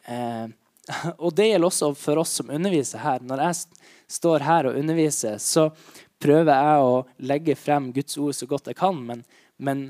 eh, 0.08 0.48
Og 1.24 1.34
det 1.36 1.50
gjelder 1.50 1.68
også 1.68 1.92
for 2.00 2.22
oss 2.22 2.38
som 2.40 2.52
underviser 2.54 3.02
her. 3.04 3.24
Når 3.28 3.42
jeg 3.44 3.88
står 4.18 4.46
her 4.48 4.70
og 4.70 4.78
underviser, 4.80 5.36
så 5.44 5.66
prøver 6.24 6.54
jeg 6.54 6.86
å 6.88 6.94
legge 7.28 7.56
frem 7.60 7.90
Guds 7.92 8.16
ord 8.16 8.36
så 8.38 8.48
godt 8.48 8.70
jeg 8.72 8.80
kan, 8.80 9.02
men, 9.04 9.26
men 9.60 9.90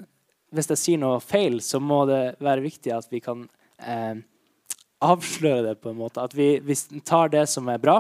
hvis 0.55 0.69
jeg 0.71 0.79
sier 0.79 1.01
noe 1.01 1.19
feil, 1.23 1.59
så 1.63 1.79
må 1.83 2.03
det 2.09 2.37
være 2.43 2.63
viktig 2.63 2.93
at 2.95 3.09
vi 3.11 3.19
kan 3.23 3.45
eh, 3.79 4.19
avsløre 5.03 5.65
det 5.69 5.75
på 5.81 5.91
en 5.91 5.99
måte. 5.99 6.23
At 6.23 6.35
vi, 6.37 6.57
vi, 6.63 6.77
tar 7.05 7.33
det 7.33 7.45
som 7.51 7.67
er 7.71 7.81
bra, 7.81 7.99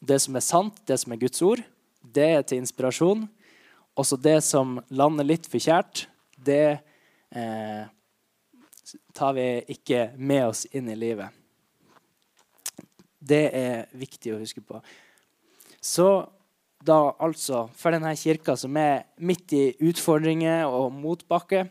det 0.00 0.18
som 0.24 0.36
er 0.36 0.44
sant, 0.44 0.80
det 0.88 0.98
som 1.00 1.14
er 1.14 1.20
Guds 1.20 1.42
ord. 1.46 1.62
Det 2.00 2.26
er 2.26 2.42
til 2.42 2.62
inspirasjon. 2.62 3.26
Også 3.98 4.18
det 4.20 4.40
som 4.46 4.78
lander 4.88 5.26
litt 5.26 5.46
for 5.50 5.62
kjært, 5.62 6.06
det 6.40 6.80
eh, 7.36 7.82
tar 9.14 9.36
vi 9.36 9.46
ikke 9.76 10.10
med 10.16 10.48
oss 10.48 10.64
inn 10.72 10.88
i 10.90 10.98
livet. 10.98 11.28
Det 13.20 13.44
er 13.52 13.90
viktig 14.00 14.32
å 14.34 14.40
huske 14.40 14.62
på. 14.64 14.80
Så 15.80 16.08
da 16.80 17.12
altså 17.20 17.66
for 17.76 17.92
denne 17.92 18.12
kirka 18.16 18.56
som 18.58 18.76
er 18.80 19.04
midt 19.20 19.52
i 19.56 19.64
utfordringer 19.90 20.64
og 20.68 20.92
motbakke, 20.96 21.66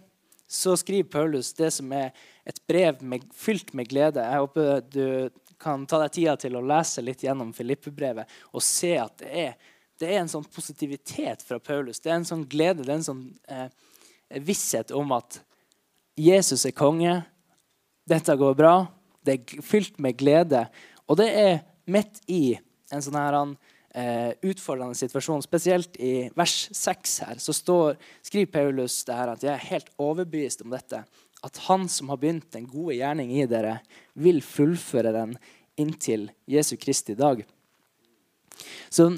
så 0.50 0.76
skriver 0.78 1.10
Paulus 1.10 1.52
det 1.58 1.70
som 1.74 1.92
er 1.94 2.10
et 2.50 2.58
brev 2.70 3.02
med, 3.06 3.26
fylt 3.34 3.74
med 3.78 3.90
glede. 3.90 4.24
Jeg 4.26 4.42
håper 4.42 4.86
du 4.90 5.06
kan 5.62 5.84
ta 5.90 6.00
deg 6.04 6.14
tida 6.16 6.36
til 6.40 6.56
å 6.58 6.64
lese 6.66 7.04
litt 7.04 7.24
gjennom 7.26 7.52
Filippe-brevet 7.54 8.30
og 8.56 8.64
se 8.64 8.96
at 8.98 9.18
det 9.22 9.30
er, 9.44 9.58
det 10.00 10.08
er, 10.08 10.22
en 10.22 10.32
sånn 10.32 10.48
positivitet 10.48 11.44
fra 11.46 11.60
Paulus. 11.60 12.00
Det 12.00 12.14
er 12.14 12.22
en 12.22 12.30
sånn 12.30 12.46
glede, 12.50 12.86
det 12.86 12.94
er 12.94 13.02
en 13.02 13.10
sånn 13.10 13.26
eh, 13.52 13.68
visshet 14.46 14.94
om 14.96 15.12
at 15.18 15.42
Jesus 16.20 16.66
er 16.68 16.76
konge. 16.76 17.18
Dette 18.10 18.36
går 18.40 18.56
bra. 18.58 18.74
Det 19.26 19.36
er 19.36 19.66
fylt 19.66 20.00
med 20.02 20.18
glede. 20.20 20.66
Og 21.06 21.20
det 21.20 21.28
er 21.36 21.54
midt 21.90 22.24
i 22.32 22.56
en 22.94 23.04
sånn 23.04 23.20
her 23.20 23.38
eh, 23.96 24.32
utfordrende 24.46 24.98
situasjon. 24.98 25.44
Spesielt 25.46 25.98
i 26.02 26.30
vers 26.38 26.58
6 26.76 27.16
her 27.26 27.42
så 27.44 27.56
står, 27.56 28.00
skriver 28.26 28.52
Paulus 28.54 29.02
det 29.08 29.18
her 29.18 29.34
at 29.34 29.46
jeg 29.46 29.54
er 29.54 29.70
helt 29.72 29.92
overbevist 29.98 30.66
om 30.66 30.76
dette. 30.76 31.04
At 31.46 31.62
han 31.70 31.88
som 31.92 32.12
har 32.12 32.20
begynt 32.20 32.52
den 32.54 32.68
gode 32.68 32.98
gjerning 33.00 33.32
i 33.38 33.48
dere, 33.48 33.80
vil 34.14 34.42
fullføre 34.44 35.14
den 35.16 35.38
inntil 35.80 36.28
Jesu 36.50 36.76
Kristi 36.78 37.16
dag. 37.16 37.46
Så 38.92 39.14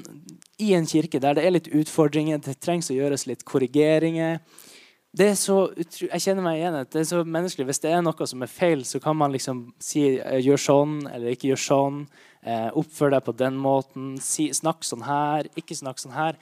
i 0.62 0.74
en 0.76 0.86
kirke 0.86 1.18
der 1.18 1.34
det 1.34 1.46
er 1.46 1.56
litt 1.56 1.72
utfordringer, 1.74 2.38
det 2.38 2.60
trengs 2.62 2.92
å 2.92 2.96
gjøres 2.96 3.26
litt 3.26 3.42
korrigeringer 3.48 4.36
er 4.36 4.70
så, 5.12 5.56
Jeg 5.76 6.20
kjenner 6.24 6.44
meg 6.44 6.58
igjen 6.58 6.78
det 6.88 7.00
er 7.02 7.04
så 7.04 7.22
menneskelig. 7.24 7.66
Hvis 7.68 7.82
det 7.84 7.90
er 7.92 8.02
noe 8.04 8.26
som 8.26 8.42
er 8.42 8.48
feil, 8.48 8.84
så 8.88 9.00
kan 9.00 9.16
man 9.16 9.32
liksom 9.32 9.74
si 9.78 10.18
eh, 10.18 10.40
'gjør 10.40 10.60
sånn' 10.60 11.10
eller 11.12 11.30
'ikke 11.30 11.52
gjør 11.52 11.62
sånn'. 11.68 12.06
Eh, 12.42 12.70
oppfør 12.74 13.10
deg 13.10 13.24
på 13.24 13.36
den 13.36 13.56
måten. 13.56 14.16
Si, 14.20 14.48
snakk 14.52 14.82
sånn 14.82 15.04
her, 15.04 15.46
ikke 15.54 15.76
snakk 15.76 15.98
sånn 15.98 16.16
her. 16.16 16.38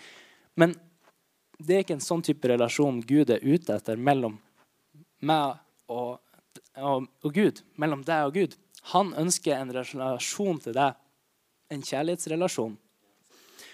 Men 0.56 0.74
det 1.58 1.74
er 1.74 1.82
ikke 1.84 1.98
en 1.98 2.00
sånn 2.00 2.22
type 2.22 2.48
relasjon 2.48 3.02
Gud 3.04 3.30
er 3.30 3.42
ute 3.42 3.74
etter 3.74 3.96
mellom 3.96 4.38
meg 5.20 5.58
og, 5.88 6.20
og, 6.76 7.08
og 7.22 7.34
Gud. 7.34 7.60
Mellom 7.76 8.04
deg 8.06 8.28
og 8.28 8.34
Gud. 8.34 8.56
Han 8.94 9.12
ønsker 9.18 9.58
en 9.58 9.72
relasjon 9.74 10.60
til 10.62 10.72
deg. 10.72 10.96
En 11.70 11.82
kjærlighetsrelasjon. 11.82 12.78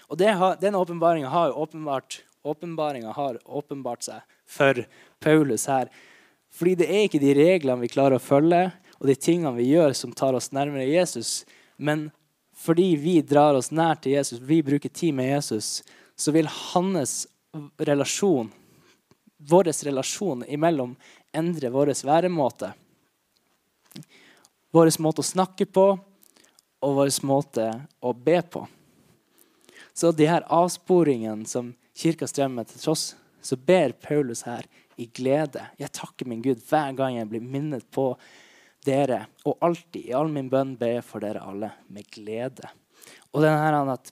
Og 0.07 0.19
det 0.19 0.33
har, 0.39 0.57
den 0.59 0.75
åpenbaringa 0.75 1.29
har 1.29 1.49
jo 1.51 1.63
åpenbart 1.63 2.21
åpenbaringa 2.47 3.13
har 3.15 3.39
åpenbart 3.45 4.05
seg 4.07 4.37
for 4.47 4.83
Paulus 5.23 5.67
her. 5.69 5.91
Fordi 6.53 6.75
det 6.79 6.87
er 6.89 7.05
ikke 7.05 7.21
de 7.21 7.35
reglene 7.37 7.83
vi 7.83 7.91
klarer 7.91 8.17
å 8.17 8.23
følge, 8.23 8.69
og 8.97 9.09
de 9.09 9.15
tingene 9.19 9.53
vi 9.57 9.69
gjør, 9.69 9.93
som 9.93 10.13
tar 10.15 10.37
oss 10.37 10.53
nærmere 10.55 10.87
Jesus. 10.87 11.43
Men 11.77 12.07
fordi 12.57 12.95
vi 12.97 13.19
drar 13.21 13.57
oss 13.57 13.69
nær 13.69 13.99
til 14.01 14.15
Jesus, 14.17 14.41
vi 14.41 14.63
bruker 14.65 14.89
tid 14.89 15.13
med 15.17 15.29
Jesus, 15.29 15.83
så 16.17 16.33
vil 16.33 16.49
hans 16.49 17.27
relasjon, 17.77 18.49
vår 19.37 19.69
relasjon 19.85 20.41
imellom, 20.49 20.95
endre 21.33 21.69
vår 21.69 21.93
væremåte. 22.05 22.71
Vår 24.73 24.89
måte 25.01 25.21
å 25.21 25.27
snakke 25.27 25.67
på 25.69 25.85
og 26.81 26.97
vår 26.97 27.13
måte 27.25 27.67
å 28.01 28.13
be 28.13 28.41
på. 28.41 28.65
Så 29.93 30.11
de 30.13 30.27
her 30.29 30.45
avsporingene 30.53 31.45
som 31.49 31.71
kirka 31.97 32.27
strømmer 32.29 32.67
til 32.67 32.81
tross, 32.81 33.15
så 33.41 33.57
ber 33.57 33.95
Paulus 34.01 34.43
her 34.47 34.65
i 34.97 35.07
glede. 35.13 35.63
Jeg 35.79 35.93
takker 35.95 36.27
min 36.29 36.43
Gud 36.45 36.61
hver 36.69 36.93
gang 36.97 37.17
jeg 37.17 37.29
blir 37.31 37.43
minnet 37.43 37.85
på 37.93 38.11
dere, 38.87 39.25
og 39.45 39.57
alltid 39.65 40.09
i 40.09 40.15
all 40.15 40.29
min 40.31 40.49
bønn 40.51 40.75
ber 40.79 40.97
jeg 40.97 41.05
for 41.05 41.23
dere 41.23 41.43
alle 41.43 41.71
med 41.93 42.07
glede. 42.13 42.69
Og 43.33 43.43
denne 43.43 43.93
at, 43.93 44.11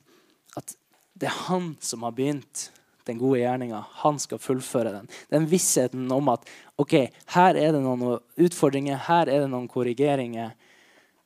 at 0.57 0.75
det 1.15 1.29
er 1.29 1.43
han 1.47 1.75
som 1.83 2.03
har 2.03 2.15
begynt 2.15 2.69
den 3.05 3.19
gode 3.21 3.39
gjerninga. 3.39 3.83
Han 4.01 4.17
skal 4.19 4.41
fullføre 4.41 4.91
den. 4.95 5.09
Den 5.29 5.45
vissheten 5.49 6.09
om 6.11 6.29
at 6.33 6.47
ok, 6.81 6.95
her 7.35 7.59
er 7.59 7.75
det 7.75 7.81
noen 7.83 8.17
utfordringer, 8.41 8.97
her 9.07 9.29
er 9.29 9.45
det 9.45 9.51
noen 9.51 9.69
korrigeringer. 9.71 10.55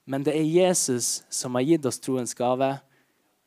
Men 0.10 0.26
det 0.26 0.36
er 0.36 0.46
Jesus 0.46 1.22
som 1.34 1.56
har 1.56 1.68
gitt 1.68 1.88
oss 1.88 2.02
troens 2.04 2.36
gave. 2.38 2.74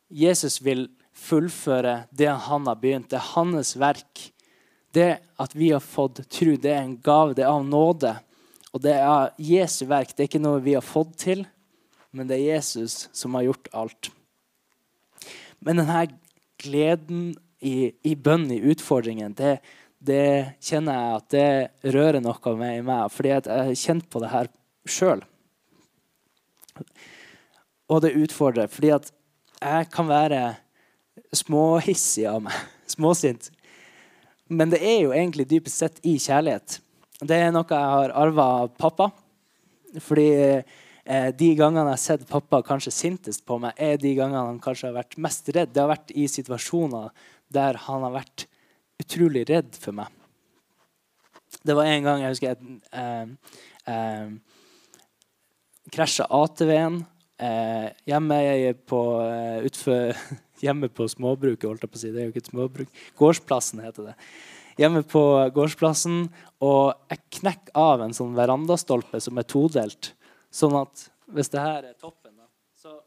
Jesus 0.09 0.59
vil 0.63 0.87
fullføre 1.13 2.03
det 2.11 2.31
han 2.47 2.67
har 2.67 2.79
begynt. 2.81 3.09
Det 3.11 3.19
er 3.19 3.31
hans 3.33 3.75
verk. 3.79 4.29
Det 4.93 5.09
at 5.41 5.55
vi 5.57 5.71
har 5.71 5.81
fått 5.81 6.21
tro, 6.29 6.55
det 6.57 6.71
er 6.71 6.83
en 6.83 6.97
gave. 7.01 7.33
Det 7.37 7.45
er 7.45 7.53
av 7.53 7.65
nåde. 7.65 8.15
Og 8.73 8.81
det 8.81 8.95
er 8.97 9.31
Jesu 9.41 9.85
verk. 9.89 10.13
Det 10.13 10.25
er 10.25 10.31
ikke 10.31 10.43
noe 10.43 10.63
vi 10.65 10.75
har 10.77 10.85
fått 10.85 11.15
til, 11.21 11.45
men 12.13 12.29
det 12.29 12.39
er 12.39 12.55
Jesus 12.57 13.07
som 13.13 13.37
har 13.37 13.47
gjort 13.47 13.69
alt. 13.73 14.09
Men 15.63 15.79
denne 15.79 16.05
gleden 16.61 17.33
i, 17.63 17.93
i 18.03 18.15
bønn, 18.19 18.49
i 18.51 18.61
utfordringen, 18.73 19.35
det, 19.37 19.57
det, 20.03 20.57
kjenner 20.63 20.97
jeg 20.97 21.19
at 21.19 21.29
det 21.33 21.93
rører 21.95 22.19
noe 22.23 22.55
med 22.59 22.79
i 22.79 22.85
meg. 22.85 23.13
Fordi 23.13 23.31
jeg 23.31 23.45
har 23.47 23.77
kjent 23.85 24.09
på 24.11 24.23
det 24.23 24.33
her 24.33 24.49
sjøl. 24.89 25.23
Og 27.93 28.03
det 28.03 28.15
utfordrer. 28.17 28.67
Fordi 28.71 28.91
at 28.97 29.13
jeg 29.63 29.89
kan 29.93 30.09
være 30.09 30.43
småhissig 31.35 32.25
av 32.29 32.43
meg. 32.45 32.55
Småsint. 32.93 33.49
Men 34.51 34.71
det 34.73 34.81
er 34.85 35.03
jo 35.05 35.13
egentlig 35.15 35.47
dypest 35.49 35.81
sett 35.81 36.01
i 36.05 36.17
kjærlighet. 36.21 36.79
Det 37.23 37.37
er 37.39 37.53
noe 37.55 37.65
jeg 37.69 37.91
har 37.95 38.15
arva 38.19 38.47
av 38.63 38.73
pappa. 38.79 39.09
Fordi 40.03 40.29
eh, 40.35 41.29
de 41.37 41.51
gangene 41.57 41.93
jeg 41.93 41.95
har 41.95 42.01
sett 42.01 42.25
pappa 42.29 42.61
kanskje 42.65 42.93
sintest 42.93 43.45
på 43.47 43.59
meg, 43.61 43.77
er 43.77 43.99
de 44.01 44.15
gangene 44.17 44.47
han 44.49 44.61
kanskje 44.63 44.89
har 44.89 44.97
vært 45.01 45.19
mest 45.21 45.49
redd. 45.53 45.73
Det 45.73 45.83
har 45.83 45.91
vært 45.93 46.13
i 46.17 46.27
situasjoner 46.31 47.13
der 47.53 47.79
han 47.85 48.05
har 48.07 48.17
vært 48.17 48.47
utrolig 49.01 49.45
redd 49.49 49.77
for 49.79 49.95
meg. 49.95 50.09
Det 51.63 51.75
var 51.77 51.87
en 51.87 52.05
gang 52.05 52.23
jeg 52.23 52.33
husker 52.33 52.51
jeg 52.51 52.79
eh, 52.97 53.53
eh, 53.93 54.33
krasja 55.93 56.25
ATV-en 56.33 57.03
eh, 57.37 57.91
hjemme 58.09 58.39
på, 58.89 59.01
eh, 59.21 59.59
utfor 59.69 60.13
hjemme 60.63 60.89
på 60.89 61.07
småbruket, 61.11 61.67
holdt 61.67 61.85
jeg 61.85 61.93
på 61.93 61.99
å 61.99 62.01
si. 62.01 62.11
Det 62.13 62.21
er 62.21 62.27
jo 62.27 62.33
ikke 62.33 62.43
et 62.45 62.51
småbruk. 62.51 62.99
Gårdsplassen 63.19 63.83
heter 63.83 64.11
det. 64.11 64.17
Hjemme 64.79 65.03
på 65.05 65.23
gårdsplassen. 65.55 66.27
Og 66.65 66.93
jeg 67.11 67.23
knekker 67.39 67.77
av 67.77 68.03
en 68.05 68.15
sånn 68.15 68.35
verandastolpe 68.37 69.21
som 69.23 69.39
er 69.39 69.47
todelt. 69.49 70.13
Sånn 70.53 70.75
at 70.79 71.07
hvis 71.33 71.51
det 71.53 71.61
her 71.61 71.89
er 71.89 71.95
toppen, 71.97 72.33
da, 72.37 72.47
så 72.79 72.97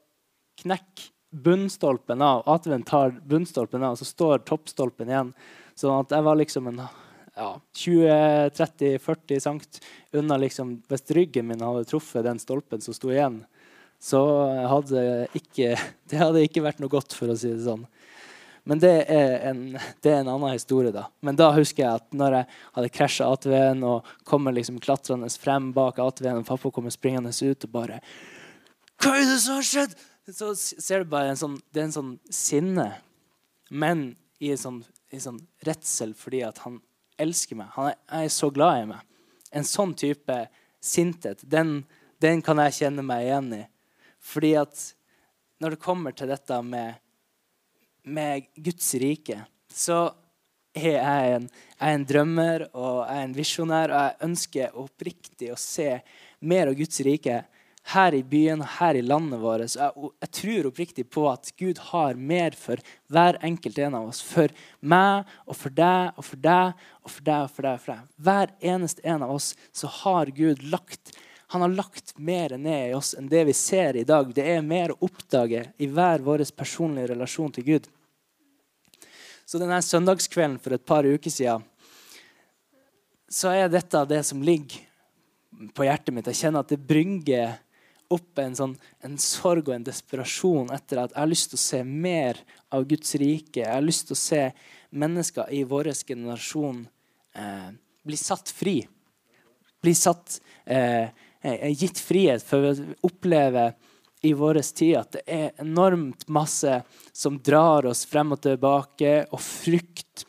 knekk 0.62 1.08
bunnstolpen 1.36 2.22
av. 2.22 2.44
ATV-en 2.48 2.86
tar 2.86 3.16
bunnstolpen 3.28 3.84
av, 3.84 3.98
så 3.98 4.06
står 4.08 4.44
toppstolpen 4.48 5.10
igjen. 5.10 5.32
Sånn 5.76 5.98
at 5.98 6.14
jeg 6.14 6.24
var 6.26 6.38
liksom 6.40 6.70
en 6.70 6.80
ja, 7.36 7.50
20-30-40 7.76 9.42
cm 9.44 9.60
unna 10.16 10.38
liksom, 10.40 10.78
Hvis 10.88 11.10
ryggen 11.12 11.50
min 11.50 11.60
hadde 11.60 11.84
truffet 11.84 12.24
den 12.24 12.40
stolpen 12.40 12.80
som 12.80 12.96
sto 12.96 13.12
igjen, 13.12 13.42
så 14.02 14.22
hadde 14.70 15.26
ikke, 15.36 15.74
det 16.10 16.20
hadde 16.20 16.44
ikke 16.46 16.64
vært 16.64 16.82
noe 16.82 16.92
godt, 16.92 17.16
for 17.16 17.32
å 17.32 17.38
si 17.38 17.52
det 17.52 17.64
sånn. 17.66 17.86
Men 18.66 18.80
det 18.82 18.94
er, 19.14 19.36
en, 19.46 19.60
det 20.02 20.10
er 20.10 20.24
en 20.24 20.32
annen 20.32 20.56
historie, 20.56 20.90
da. 20.90 21.04
Men 21.22 21.36
da 21.38 21.52
husker 21.54 21.84
jeg 21.84 22.00
at 22.00 22.16
når 22.18 22.34
jeg 22.34 22.46
hadde 22.78 22.94
krasja 22.96 23.28
ATV-en 23.30 23.84
og 23.86 24.08
kommer 24.26 24.56
liksom 24.56 24.80
klatrende 24.82 25.30
frem 25.38 25.68
bak 25.76 26.00
ATV-en, 26.02 26.40
og 26.40 26.48
pappa 26.48 26.72
kommer 26.74 26.90
springende 26.90 27.30
ut 27.30 27.68
og 27.68 27.70
bare 27.70 28.00
Hva 28.98 29.12
er 29.20 29.28
det 29.28 29.38
som 29.44 29.60
har 29.60 29.68
skjedd? 29.70 29.94
Så 30.34 30.50
ser 30.58 31.04
du 31.04 31.12
bare 31.12 31.30
en 31.30 31.38
sånn, 31.38 31.54
det 31.70 31.84
er 31.84 31.86
en 31.86 31.94
sånn 31.94 32.12
sinne, 32.34 32.88
men 33.70 34.08
i 34.42 34.50
en 34.50 34.58
sånn, 34.58 34.82
i 35.14 35.22
sånn 35.22 35.38
redsel 35.68 36.16
fordi 36.18 36.42
at 36.48 36.58
han 36.64 36.80
elsker 37.22 37.60
meg. 37.60 37.70
Han 37.76 37.92
er, 37.92 38.00
er, 38.18 38.26
så 38.34 38.50
glad 38.50 38.80
i 38.80 38.88
meg. 38.90 39.06
En 39.54 39.66
sånn 39.68 39.94
type 39.94 40.40
sinthet, 40.82 41.46
den, 41.46 41.84
den 42.18 42.42
kan 42.42 42.58
jeg 42.64 42.80
kjenne 42.80 43.06
meg 43.06 43.28
igjen 43.28 43.52
i. 43.60 43.62
Fordi 44.26 44.52
at 44.58 44.82
når 45.62 45.74
det 45.74 45.82
kommer 45.82 46.14
til 46.16 46.30
dette 46.30 46.60
med, 46.66 46.98
med 48.04 48.48
Guds 48.56 48.94
rike, 49.00 49.40
så 49.72 50.00
er 50.76 50.96
jeg 50.98 51.34
en, 51.36 51.50
jeg 51.78 51.88
er 51.88 51.98
en 51.98 52.08
drømmer 52.08 52.66
og 52.72 52.96
jeg 53.06 53.16
er 53.16 53.26
en 53.26 53.36
visjonær, 53.36 53.92
og 53.92 54.02
jeg 54.02 54.28
ønsker 54.28 54.80
oppriktig 54.82 55.52
å 55.52 55.60
se 55.60 55.90
mer 56.44 56.72
av 56.72 56.76
Guds 56.76 57.00
rike 57.06 57.44
her 57.92 58.16
i 58.18 58.22
byen, 58.26 58.64
og 58.64 58.70
her 58.80 58.98
i 58.98 59.04
landet 59.04 59.40
vårt. 59.40 59.76
Jeg, 59.76 60.10
jeg 60.24 60.32
tror 60.40 60.68
oppriktig 60.70 61.04
på 61.12 61.26
at 61.30 61.52
Gud 61.58 61.78
har 61.92 62.18
mer 62.18 62.56
for 62.58 62.82
hver 63.12 63.38
enkelt 63.46 63.78
en 63.78 63.94
av 64.00 64.08
oss. 64.10 64.22
For 64.26 64.50
meg 64.80 65.30
og 65.46 65.54
for 65.54 65.74
deg 65.74 66.18
og 66.18 66.26
for 66.26 66.42
deg 66.42 66.72
og 66.74 67.12
for 67.14 67.28
deg. 67.28 67.44
og 67.46 67.54
for 67.54 67.68
deg. 67.68 67.78
Og 67.78 67.84
for 67.84 67.94
deg. 67.94 68.10
Hver 68.26 68.54
eneste 68.74 69.06
en 69.06 69.22
av 69.22 69.36
oss 69.36 69.52
så 69.70 69.90
har 70.02 70.34
Gud 70.34 70.66
lagt 70.66 71.14
han 71.46 71.60
har 71.60 71.68
lagt 71.68 72.18
mer 72.18 72.56
ned 72.58 72.90
i 72.90 72.94
oss 72.94 73.14
enn 73.14 73.28
det 73.30 73.44
vi 73.46 73.52
ser 73.54 73.96
i 73.96 74.04
dag. 74.04 74.32
Det 74.34 74.42
er 74.50 74.64
mer 74.66 74.92
å 74.92 74.98
oppdage 75.06 75.62
i 75.78 75.86
hver 75.86 76.24
vår 76.26 76.42
personlige 76.56 77.12
relasjon 77.12 77.52
til 77.54 77.66
Gud. 77.66 77.86
Så 79.46 79.60
denne 79.62 79.78
søndagskvelden 79.82 80.58
for 80.62 80.74
et 80.74 80.86
par 80.86 81.06
uker 81.06 81.30
siden 81.30 81.62
så 83.30 83.50
er 83.54 83.70
dette 83.70 84.04
det 84.06 84.22
som 84.26 84.42
ligger 84.42 84.82
på 85.74 85.86
hjertet 85.86 86.14
mitt. 86.14 86.28
Jeg 86.30 86.46
kjenner 86.46 86.62
at 86.62 86.70
det 86.70 86.82
brygger 86.82 87.56
opp 88.12 88.38
en, 88.38 88.54
sånn, 88.54 88.74
en 89.02 89.16
sorg 89.18 89.70
og 89.70 89.74
en 89.74 89.86
desperasjon 89.86 90.70
etter 90.74 91.00
at 91.02 91.14
jeg 91.14 91.18
har 91.18 91.30
lyst 91.30 91.50
til 91.50 91.58
å 91.58 91.62
se 91.64 91.80
mer 91.86 92.38
av 92.74 92.86
Guds 92.90 93.14
rike. 93.18 93.62
Jeg 93.62 93.72
har 93.72 93.86
lyst 93.86 94.06
til 94.10 94.18
å 94.18 94.20
se 94.20 94.42
mennesker 94.94 95.50
i 95.54 95.62
vår 95.66 95.90
generasjon 96.06 96.84
eh, 97.34 97.70
bli 98.06 98.18
satt 98.18 98.50
fri. 98.54 98.80
Bli 99.82 99.94
satt, 99.94 100.40
eh 100.66 101.06
gitt 101.78 102.00
frihet 102.02 102.44
for 102.44 102.70
å 102.70 102.74
oppleve 103.06 103.70
i 104.26 104.32
vår 104.34 104.58
tid 104.74 104.96
at 104.98 105.18
det 105.18 105.24
er 105.30 105.50
enormt 105.62 106.24
masse 106.32 106.80
som 107.12 107.36
drar 107.38 107.86
oss 107.86 108.06
frem 108.08 108.32
og 108.34 108.40
tilbake, 108.42 109.26
og 109.30 109.42
frykt 109.42 110.24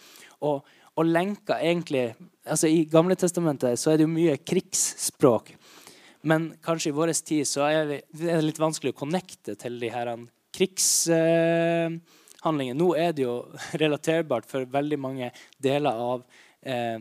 og, 0.45 0.65
og 0.97 1.07
lenker 1.07 1.63
egentlig 1.63 2.12
altså 2.47 2.67
I 2.71 2.86
Gamle 2.91 3.15
Testamentet 3.19 3.79
så 3.79 3.91
er 3.91 3.97
det 3.97 4.03
jo 4.05 4.13
mye 4.13 4.38
krigsspråk. 4.39 5.55
Men 6.27 6.55
kanskje 6.63 6.89
i 6.91 6.95
vår 6.95 7.13
tid 7.25 7.47
så 7.47 7.62
er 7.67 7.86
det 7.88 8.01
litt 8.43 8.59
vanskelig 8.59 8.93
å 8.93 9.00
connecte 9.01 9.55
til 9.59 9.79
de 9.81 9.89
her 9.93 10.07
krigshandlingene. 10.55 12.79
Nå 12.79 12.95
er 13.00 13.12
det 13.15 13.23
jo 13.25 13.36
relaterbart 13.84 14.45
for 14.49 14.62
veldig 14.77 14.99
mange 14.99 15.32
deler 15.63 15.93
av 15.93 16.23
eh, 16.62 16.95
eh, 16.95 16.99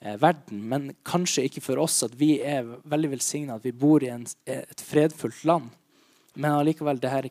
verden, 0.00 0.62
men 0.68 0.90
kanskje 1.04 1.44
ikke 1.48 1.62
for 1.64 1.80
oss 1.82 1.98
at 2.06 2.14
vi 2.16 2.38
er 2.40 2.68
veldig 2.88 3.12
velsigna 3.12 3.58
at 3.58 3.66
vi 3.66 3.74
bor 3.76 4.04
i 4.04 4.08
en, 4.12 4.24
et 4.48 4.84
fredfullt 4.84 5.44
land. 5.44 5.68
Men 6.34 6.56
allikevel, 6.60 7.02
her, 7.04 7.28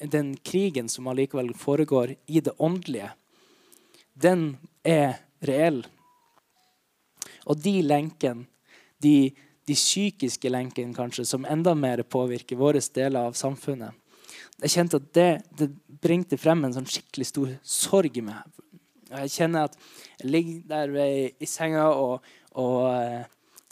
den 0.00 0.34
krigen 0.44 0.90
som 0.92 1.08
allikevel 1.08 1.54
foregår 1.56 2.16
i 2.26 2.42
det 2.44 2.56
åndelige, 2.58 3.12
den 4.20 4.58
er 4.84 5.22
reell. 5.46 5.84
Og 7.48 7.56
de 7.64 7.78
lenkene, 7.82 8.44
de 9.00 9.32
de 9.70 9.76
psykiske 9.78 10.50
lenkene 10.50 10.94
kanskje, 10.96 11.24
som 11.24 11.46
enda 11.46 11.76
mer 11.78 12.02
påvirker 12.02 12.58
våre 12.58 12.80
deler 12.94 13.28
av 13.28 13.36
samfunnet. 13.38 13.94
Jeg 14.60 14.74
kjente 14.74 14.98
at 14.98 15.12
det, 15.16 15.28
det 15.56 15.68
bringte 16.02 16.38
frem 16.40 16.64
en 16.66 16.74
sånn 16.74 16.88
skikkelig 16.90 17.28
stor 17.28 17.52
sorg 17.62 18.18
i 18.18 18.24
meg. 18.24 18.42
Jeg 19.10 19.32
kjenner 19.34 19.66
at 19.66 19.76
jeg 20.20 20.30
ligger 20.30 20.62
der 20.70 20.94
ved, 20.94 21.36
i 21.42 21.48
senga 21.48 21.88
og, 21.90 22.26
og 22.58 22.76
uh, 22.86 23.24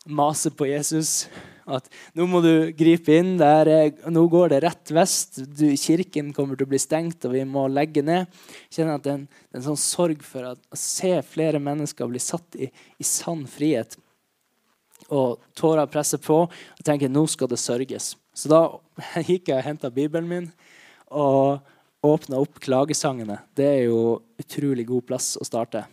maser 0.09 0.51
på 0.57 0.67
Jesus. 0.67 1.29
At 1.69 1.87
nå 2.17 2.27
må 2.31 2.41
du 2.43 2.73
gripe 2.77 3.15
inn. 3.21 3.37
Der, 3.41 3.71
nå 4.11 4.25
går 4.33 4.55
det 4.55 4.63
rett 4.65 4.93
vest. 4.97 5.41
Du, 5.59 5.67
kirken 5.79 6.33
kommer 6.35 6.59
til 6.59 6.67
å 6.67 6.73
bli 6.73 6.81
stengt, 6.83 7.27
og 7.29 7.37
vi 7.37 7.45
må 7.47 7.67
legge 7.71 8.03
ned. 8.03 8.27
Jeg 8.67 8.81
kjenner 8.81 8.99
at 8.99 9.07
det 9.07 9.13
er 9.13 9.19
en, 9.21 9.27
det 9.29 9.55
er 9.55 9.63
en 9.63 9.69
sånn 9.71 9.83
sorg 9.83 10.27
for 10.27 10.53
at, 10.55 10.63
å 10.73 10.81
se 10.81 11.15
flere 11.29 11.63
mennesker 11.63 12.11
bli 12.11 12.23
satt 12.23 12.59
i, 12.59 12.71
i 12.99 13.07
sann 13.07 13.47
frihet 13.51 13.99
og 15.15 15.39
tårer 15.57 15.89
presser 15.91 16.21
på. 16.25 16.43
Og 16.49 16.87
tenker 16.87 17.13
nå 17.13 17.27
skal 17.31 17.51
det 17.53 17.61
sørges. 17.63 18.17
Så 18.35 18.51
da 18.51 18.65
gikk 19.29 19.53
jeg 19.53 19.61
og 19.61 19.67
henta 19.67 19.93
Bibelen 19.93 20.31
min 20.31 20.51
og 21.09 21.63
åpna 22.03 22.39
opp 22.39 22.61
klagesangene. 22.63 23.41
Det 23.57 23.67
er 23.67 23.83
jo 23.89 24.21
utrolig 24.39 24.87
god 24.89 25.07
plass 25.09 25.33
å 25.41 25.47
starte. 25.47 25.85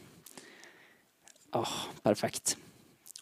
Åh, 1.56 1.76
perfekt. 2.04 2.58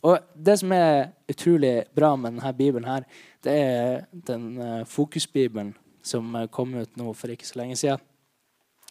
Og 0.03 0.19
det 0.35 0.57
som 0.59 0.73
er 0.75 1.13
utrolig 1.31 1.75
bra 1.95 2.11
med 2.19 2.33
denne 2.33 2.51
bibelen, 2.57 2.89
her, 2.89 3.05
det 3.45 3.53
er 3.53 4.01
den 4.11 4.49
uh, 4.59 4.81
fokusbibelen 4.89 5.71
som 6.03 6.35
kom 6.51 6.73
ut 6.75 6.97
nå 6.99 7.13
for 7.15 7.31
ikke 7.31 7.47
så 7.47 7.61
lenge 7.61 7.77
siden. 7.79 8.01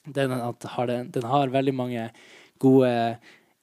Den, 0.02 0.32
har, 0.32 0.86
den 0.88 1.28
har 1.28 1.52
veldig 1.52 1.74
mange 1.76 2.06
gode 2.62 2.90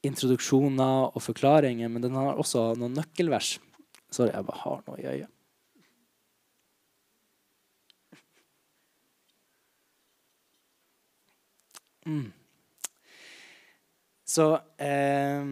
introduksjoner 0.05 1.09
og 1.09 1.23
forklaringer, 1.23 1.89
men 1.91 2.05
den 2.05 2.15
har 2.15 2.37
også 2.39 2.69
noen 2.79 2.95
nøkkelvers. 2.95 3.57
Sorry, 4.13 4.31
jeg 4.31 4.47
bare 4.47 4.63
har 4.63 4.85
noe 4.85 5.01
i 5.01 5.09
øyet. 5.09 5.38
Mm. 12.09 12.31
Så 14.29 14.47
eh, 14.81 15.51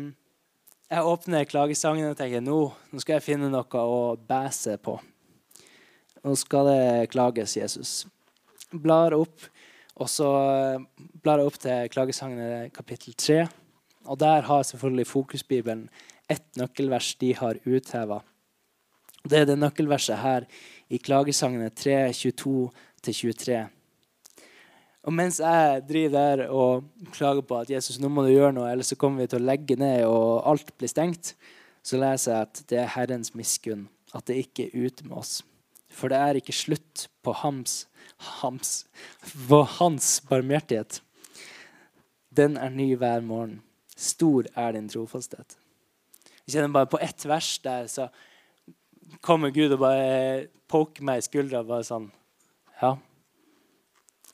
jeg 0.87 1.11
åpner 1.11 1.47
klagesangen 1.49 2.11
og 2.11 2.17
tenker 2.17 2.43
nå, 2.43 2.57
nå 2.91 3.03
skal 3.03 3.17
jeg 3.17 3.25
finne 3.25 3.49
noe 3.53 3.83
å 3.83 4.01
bæse 4.17 4.77
på. 4.81 4.97
Nå 6.23 6.35
skal 6.39 6.69
det 6.69 7.09
klages, 7.13 7.55
Jesus. 7.59 7.91
Blar 8.71 9.15
opp, 9.17 9.47
og 9.97 10.09
så 10.11 10.29
blar 11.23 11.41
jeg 11.41 11.49
opp 11.49 11.59
til 11.63 11.91
klagesangen 11.93 12.73
kapittel 12.75 13.15
3. 13.17 13.39
Og 14.07 14.19
der 14.21 14.45
har 14.47 14.65
selvfølgelig 14.67 15.07
Fokusbibelen 15.09 15.87
ett 16.31 16.47
nøkkelvers 16.59 17.13
de 17.21 17.33
har 17.35 17.59
utheva. 17.65 18.21
Det 19.27 19.41
er 19.41 19.47
det 19.49 19.57
nøkkelverset 19.59 20.21
her 20.21 20.45
i 20.93 20.99
klagesangene 21.03 21.69
3, 21.75 22.11
22-23. 22.15 23.65
Og 25.07 25.13
mens 25.15 25.39
jeg 25.39 25.83
driver 25.87 26.15
der 26.17 26.49
og 26.51 26.87
klager 27.15 27.45
på 27.47 27.61
at 27.61 27.69
Jesus, 27.71 27.99
nå 27.99 28.09
må 28.11 28.25
du 28.25 28.33
gjøre 28.33 28.51
noe, 28.57 28.67
ellers 28.67 28.91
så 28.91 28.97
kommer 28.99 29.23
vi 29.23 29.29
til 29.31 29.39
å 29.39 29.47
legge 29.47 29.77
ned 29.79 30.03
og 30.03 30.43
alt 30.51 30.73
blir 30.75 30.91
stengt, 30.91 31.31
så 31.79 31.99
leser 32.01 32.33
jeg 32.33 32.47
at 32.49 32.63
det 32.67 32.81
er 32.81 32.91
Herrens 32.91 33.31
miskunn, 33.37 33.85
at 34.11 34.27
det 34.27 34.41
ikke 34.41 34.67
er 34.67 34.89
ute 34.89 35.07
med 35.07 35.15
oss. 35.21 35.37
For 35.87 36.11
det 36.11 36.19
er 36.19 36.39
ikke 36.41 36.55
slutt 36.55 37.07
på 37.23 37.31
hams, 37.39 37.85
hams, 38.41 38.73
på 39.47 39.61
hans 39.77 40.17
barmhjertighet. 40.27 40.99
Den 42.35 42.59
er 42.59 42.75
ny 42.75 42.91
hver 42.99 43.23
morgen. 43.23 43.61
Stor 43.97 44.45
er 44.59 44.75
din 44.75 44.91
trofasthet. 44.91 45.55
Jeg 46.43 46.57
kjenner 46.57 46.75
bare 46.75 46.91
På 46.91 46.99
ett 47.01 47.25
vers 47.25 47.57
der 47.63 47.87
så 47.87 48.11
kommer 49.25 49.55
Gud 49.55 49.71
og 49.71 49.79
bare 49.81 50.47
poker 50.69 51.03
meg 51.03 51.23
i 51.23 51.25
skuldra. 51.25 51.63
bare 51.63 51.87
sånn 51.87 52.11
Ja, 52.81 52.97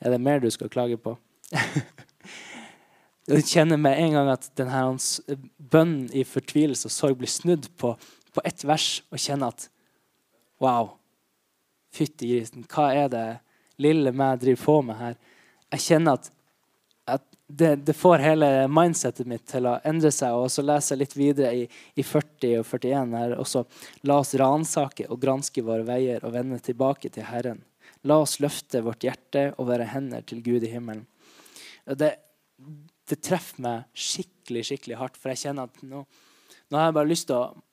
er 0.03 0.13
det 0.13 0.21
mer 0.21 0.41
du 0.43 0.49
skal 0.51 0.71
klage 0.71 0.99
på? 0.99 1.15
Jeg 3.23 3.45
kjenner 3.47 3.79
med 3.79 3.95
en 4.03 4.17
gang 4.17 4.29
at 4.33 4.49
denne 4.59 4.75
hans 4.75 5.21
bønnen 5.55 6.09
i 6.11 6.25
fortvilelse 6.27 6.89
og 6.89 6.91
sorg 6.91 7.21
blir 7.21 7.31
snudd 7.31 7.69
på, 7.79 7.93
på 8.35 8.43
ett 8.43 8.65
vers, 8.67 8.97
og 9.13 9.21
kjenner 9.21 9.53
at 9.53 9.69
Wow, 10.61 10.93
fytti 11.91 12.29
grisen, 12.29 12.63
hva 12.71 12.89
er 12.95 13.09
det 13.11 13.23
lille 13.83 14.13
meg 14.15 14.39
driver 14.39 14.61
på 14.63 14.75
med 14.87 14.95
her? 14.95 15.17
Jeg 15.73 15.85
kjenner 15.87 16.19
at 16.19 16.29
det, 17.47 17.75
det, 17.75 17.93
får 17.93 18.23
hele 18.23 18.49
mindsettet 18.71 19.27
mitt 19.27 19.43
til 19.49 19.67
å 19.67 19.75
endre 19.85 20.11
seg. 20.13 20.33
Og 20.33 20.49
så 20.51 20.63
leser 20.65 20.95
jeg 20.95 21.01
litt 21.03 21.15
videre 21.17 21.51
i, 21.57 21.65
i 21.99 22.05
40 22.05 22.61
og 22.61 22.69
41 22.69 23.17
her 23.19 23.35
også. 23.37 23.65
La 24.09 24.21
oss 24.23 24.33
ransake 24.39 25.09
og 25.09 25.19
granske 25.21 25.63
våre 25.65 25.85
veier 25.87 26.23
og 26.23 26.33
vende 26.33 26.61
tilbake 26.63 27.11
til 27.13 27.27
Herren. 27.27 27.61
La 28.09 28.19
oss 28.19 28.39
løfte 28.43 28.81
vårt 28.83 29.05
hjerte 29.05 29.49
og 29.57 29.69
være 29.69 29.87
hender 29.93 30.25
til 30.27 30.41
Gud 30.43 30.65
i 30.65 30.71
himmelen. 30.73 31.05
Det, 31.87 32.11
det 33.09 33.19
treffer 33.23 33.63
meg 33.63 33.85
skikkelig 33.95 34.65
skikkelig 34.67 34.99
hardt, 34.99 35.19
for 35.19 35.31
jeg 35.31 35.45
kjenner 35.45 35.69
at 35.69 35.83
nå, 35.87 36.03
nå 36.69 36.79
har 36.79 36.89
jeg 36.89 36.97
bare 36.99 37.11
lyst 37.11 37.29
til 37.29 37.39
å 37.39 37.63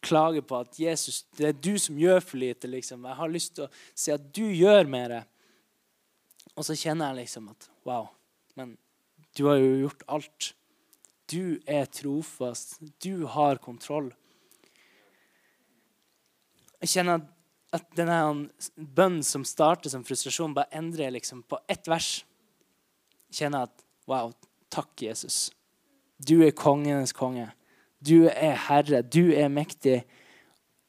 klage 0.00 0.42
på 0.42 0.60
at 0.62 0.78
Jesus, 0.80 1.24
det 1.36 1.50
er 1.50 1.58
du 1.58 1.74
som 1.80 1.98
gjør 2.00 2.22
for 2.24 2.40
lite. 2.40 2.68
liksom. 2.68 3.04
Jeg 3.04 3.18
har 3.18 3.32
lyst 3.32 3.54
til 3.56 3.66
å 3.66 3.72
si 3.94 4.12
at 4.14 4.30
du 4.36 4.46
gjør 4.46 4.88
mer. 4.88 5.20
Og 6.56 6.64
så 6.66 6.76
kjenner 6.76 7.12
jeg 7.12 7.26
liksom 7.26 7.50
at 7.52 7.68
wow, 7.88 8.08
men 8.56 8.76
du 9.36 9.46
har 9.46 9.60
jo 9.60 9.76
gjort 9.84 10.06
alt. 10.08 10.52
Du 11.30 11.60
er 11.68 11.86
trofast. 11.86 12.80
Du 13.04 13.26
har 13.30 13.60
kontroll. 13.62 14.10
Jeg 16.80 16.94
kjenner 16.96 17.20
at 17.20 17.28
denne 17.94 18.18
bønnen 18.74 19.22
som 19.26 19.44
starter 19.46 19.92
som 19.92 20.04
frustrasjon, 20.06 20.54
bare 20.56 20.72
endrer 20.74 21.12
liksom 21.14 21.42
på 21.46 21.60
ett 21.70 21.88
vers. 21.88 22.24
Kjenner 23.30 23.68
at 23.68 23.84
wow, 24.10 24.32
takk, 24.72 24.90
Jesus. 25.02 25.50
Du 26.18 26.40
er 26.44 26.56
kongenes 26.56 27.14
konge. 27.16 27.50
Du 28.02 28.26
er 28.28 28.58
herre. 28.68 29.02
Du 29.02 29.30
er 29.36 29.52
mektig. 29.52 30.00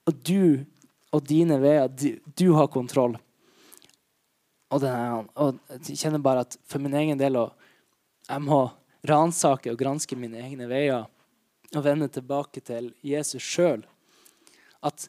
Og 0.09 0.17
du 0.25 0.65
og 1.11 1.25
dine 1.27 1.57
veier, 1.59 1.89
du, 1.91 2.15
du 2.39 2.53
har 2.55 2.71
kontroll. 2.71 3.17
Og, 4.71 4.79
denne, 4.79 5.25
og 5.35 5.59
jeg 5.83 5.99
kjenner 5.99 6.23
bare 6.23 6.45
at 6.45 6.55
for 6.63 6.79
min 6.79 6.95
egen 6.95 7.19
del 7.19 7.35
og 7.35 7.57
jeg 8.29 8.43
må 8.45 8.61
ransake 9.07 9.73
og 9.73 9.79
granske 9.79 10.15
mine 10.15 10.39
egne 10.39 10.69
veier 10.69 11.09
og 11.71 11.83
vende 11.83 12.07
tilbake 12.11 12.63
til 12.63 12.91
Jesus 13.03 13.43
sjøl. 13.43 13.83
At, 14.83 15.07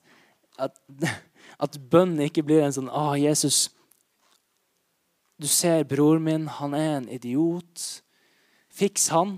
at, 0.59 0.79
at 1.63 1.79
bønn 1.93 2.17
ikke 2.25 2.45
blir 2.47 2.65
en 2.65 2.75
sånn 2.75 2.91
Å, 2.91 3.13
ah, 3.13 3.15
Jesus, 3.19 3.71
du 5.41 5.49
ser 5.51 5.87
broren 5.89 6.25
min, 6.27 6.49
han 6.61 6.75
er 6.79 6.91
en 6.99 7.09
idiot. 7.11 7.87
Fiks 8.73 9.09
han. 9.15 9.37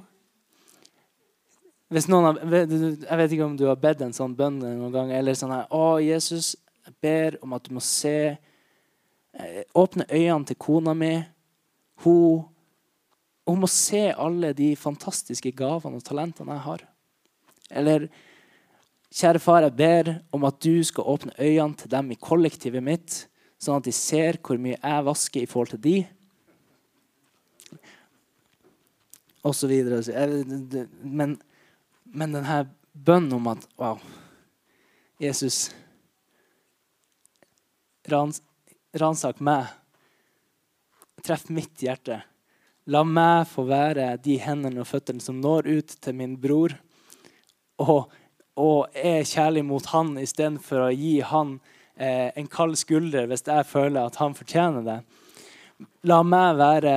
Hvis 1.92 2.08
noen 2.10 2.26
har, 2.30 2.40
jeg 2.42 3.18
vet 3.20 3.36
ikke 3.36 3.46
om 3.46 3.58
du 3.58 3.66
har 3.68 3.80
bedt 3.80 4.02
en 4.04 4.16
sånn 4.16 4.34
bønn 4.36 4.58
noen 4.62 4.92
gang. 4.94 5.12
Eller 5.14 5.36
sånn 5.38 5.54
her 5.54 5.68
Å, 5.72 6.00
Jesus, 6.02 6.54
jeg 6.84 6.96
ber 7.04 7.38
om 7.44 7.54
at 7.56 7.68
du 7.68 7.76
må 7.76 7.84
se 7.84 8.16
eh, 8.34 9.62
Åpne 9.72 10.08
øynene 10.10 10.48
til 10.48 10.60
kona 10.60 10.96
mi. 10.98 11.14
Hun 12.04 12.44
hun 13.44 13.60
må 13.60 13.68
se 13.68 14.06
alle 14.16 14.54
de 14.56 14.70
fantastiske 14.76 15.52
gavene 15.56 16.00
og 16.00 16.04
talentene 16.06 16.56
jeg 16.56 16.64
har. 16.64 16.84
Eller 17.70 18.06
Kjære 19.14 19.38
far, 19.38 19.62
jeg 19.62 19.76
ber 19.78 20.08
om 20.34 20.44
at 20.48 20.56
du 20.64 20.82
skal 20.82 21.06
åpne 21.06 21.36
øynene 21.38 21.78
til 21.78 21.90
dem 21.92 22.10
i 22.10 22.18
kollektivet 22.18 22.82
mitt, 22.82 23.18
sånn 23.62 23.78
at 23.78 23.86
de 23.86 23.94
ser 23.94 24.40
hvor 24.42 24.58
mye 24.58 24.74
jeg 24.74 25.04
vasker 25.06 25.44
i 25.44 25.50
forhold 25.50 25.76
til 25.76 25.82
de. 25.84 25.98
Og 29.46 29.54
så 29.54 29.70
videre. 29.70 30.02
Men, 31.04 31.36
men 32.10 32.34
denne 32.34 32.64
bønnen 32.94 33.38
om 33.38 33.52
at 33.52 33.68
Wow, 33.78 34.02
Jesus 35.22 35.68
rans, 38.10 38.42
Ransak 38.94 39.38
meg. 39.42 39.70
Treff 41.24 41.46
mitt 41.54 41.82
hjerte. 41.82 42.20
La 42.90 43.04
meg 43.06 43.46
få 43.48 43.64
være 43.66 44.10
de 44.22 44.36
hendene 44.42 44.82
og 44.82 44.90
føttene 44.90 45.22
som 45.22 45.38
når 45.40 45.70
ut 45.70 45.94
til 46.04 46.18
min 46.18 46.34
bror, 46.40 46.74
og, 47.80 48.10
og 48.60 48.94
er 48.94 49.26
kjærlig 49.26 49.64
mot 49.66 49.86
han 49.90 50.14
istedenfor 50.20 50.86
å 50.86 50.92
gi 50.94 51.18
han 51.26 51.56
eh, 51.96 52.30
en 52.36 52.48
kald 52.50 52.78
skulder 52.78 53.26
hvis 53.30 53.46
jeg 53.46 53.66
føler 53.66 54.04
at 54.04 54.20
han 54.22 54.36
fortjener 54.38 54.86
det. 54.86 55.00
La 56.06 56.22
meg 56.22 56.60
være 56.60 56.94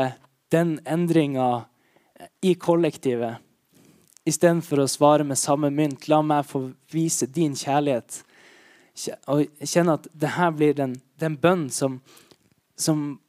den 0.54 0.78
endringa 0.86 1.66
i 2.46 2.54
kollektivet 2.56 3.42
istedenfor 4.28 4.84
å 4.84 4.90
svare 4.92 5.26
med 5.28 5.40
samme 5.40 5.70
mynt. 5.74 6.08
La 6.12 6.22
meg 6.26 6.48
få 6.48 6.68
vise 6.92 7.30
din 7.32 7.56
kjærlighet. 7.58 8.22
Og 9.32 9.46
kjenne 9.62 9.98
at 10.00 10.08
det 10.12 10.34
her 10.36 10.54
blir 10.56 10.76
den, 10.78 10.98
den 11.22 11.38
bønn 11.40 11.68
som, 11.74 12.00
som 12.76 13.20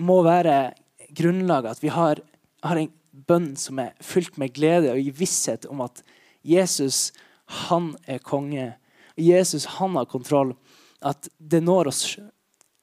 må 0.00 0.20
være 0.24 0.72
grunnlaget 1.12 1.76
at 1.76 1.82
vi 1.82 1.92
har, 1.92 2.22
har, 2.64 2.78
en 2.78 2.92
bønn 3.28 3.52
som 3.60 3.80
er 3.82 3.92
fylt 4.00 4.38
med 4.40 4.54
glede 4.56 4.94
og 4.94 5.00
i 5.02 5.12
visshet 5.12 5.66
om 5.68 5.82
at 5.84 6.00
Jesus, 6.46 7.10
han 7.46 7.96
er 8.06 8.18
konge. 8.18 8.72
Jesus, 9.16 9.66
han 9.78 9.96
har 9.96 10.04
kontroll. 10.10 10.54
At 11.00 11.28
det 11.38 11.62
når 11.64 11.90
oss 11.92 12.04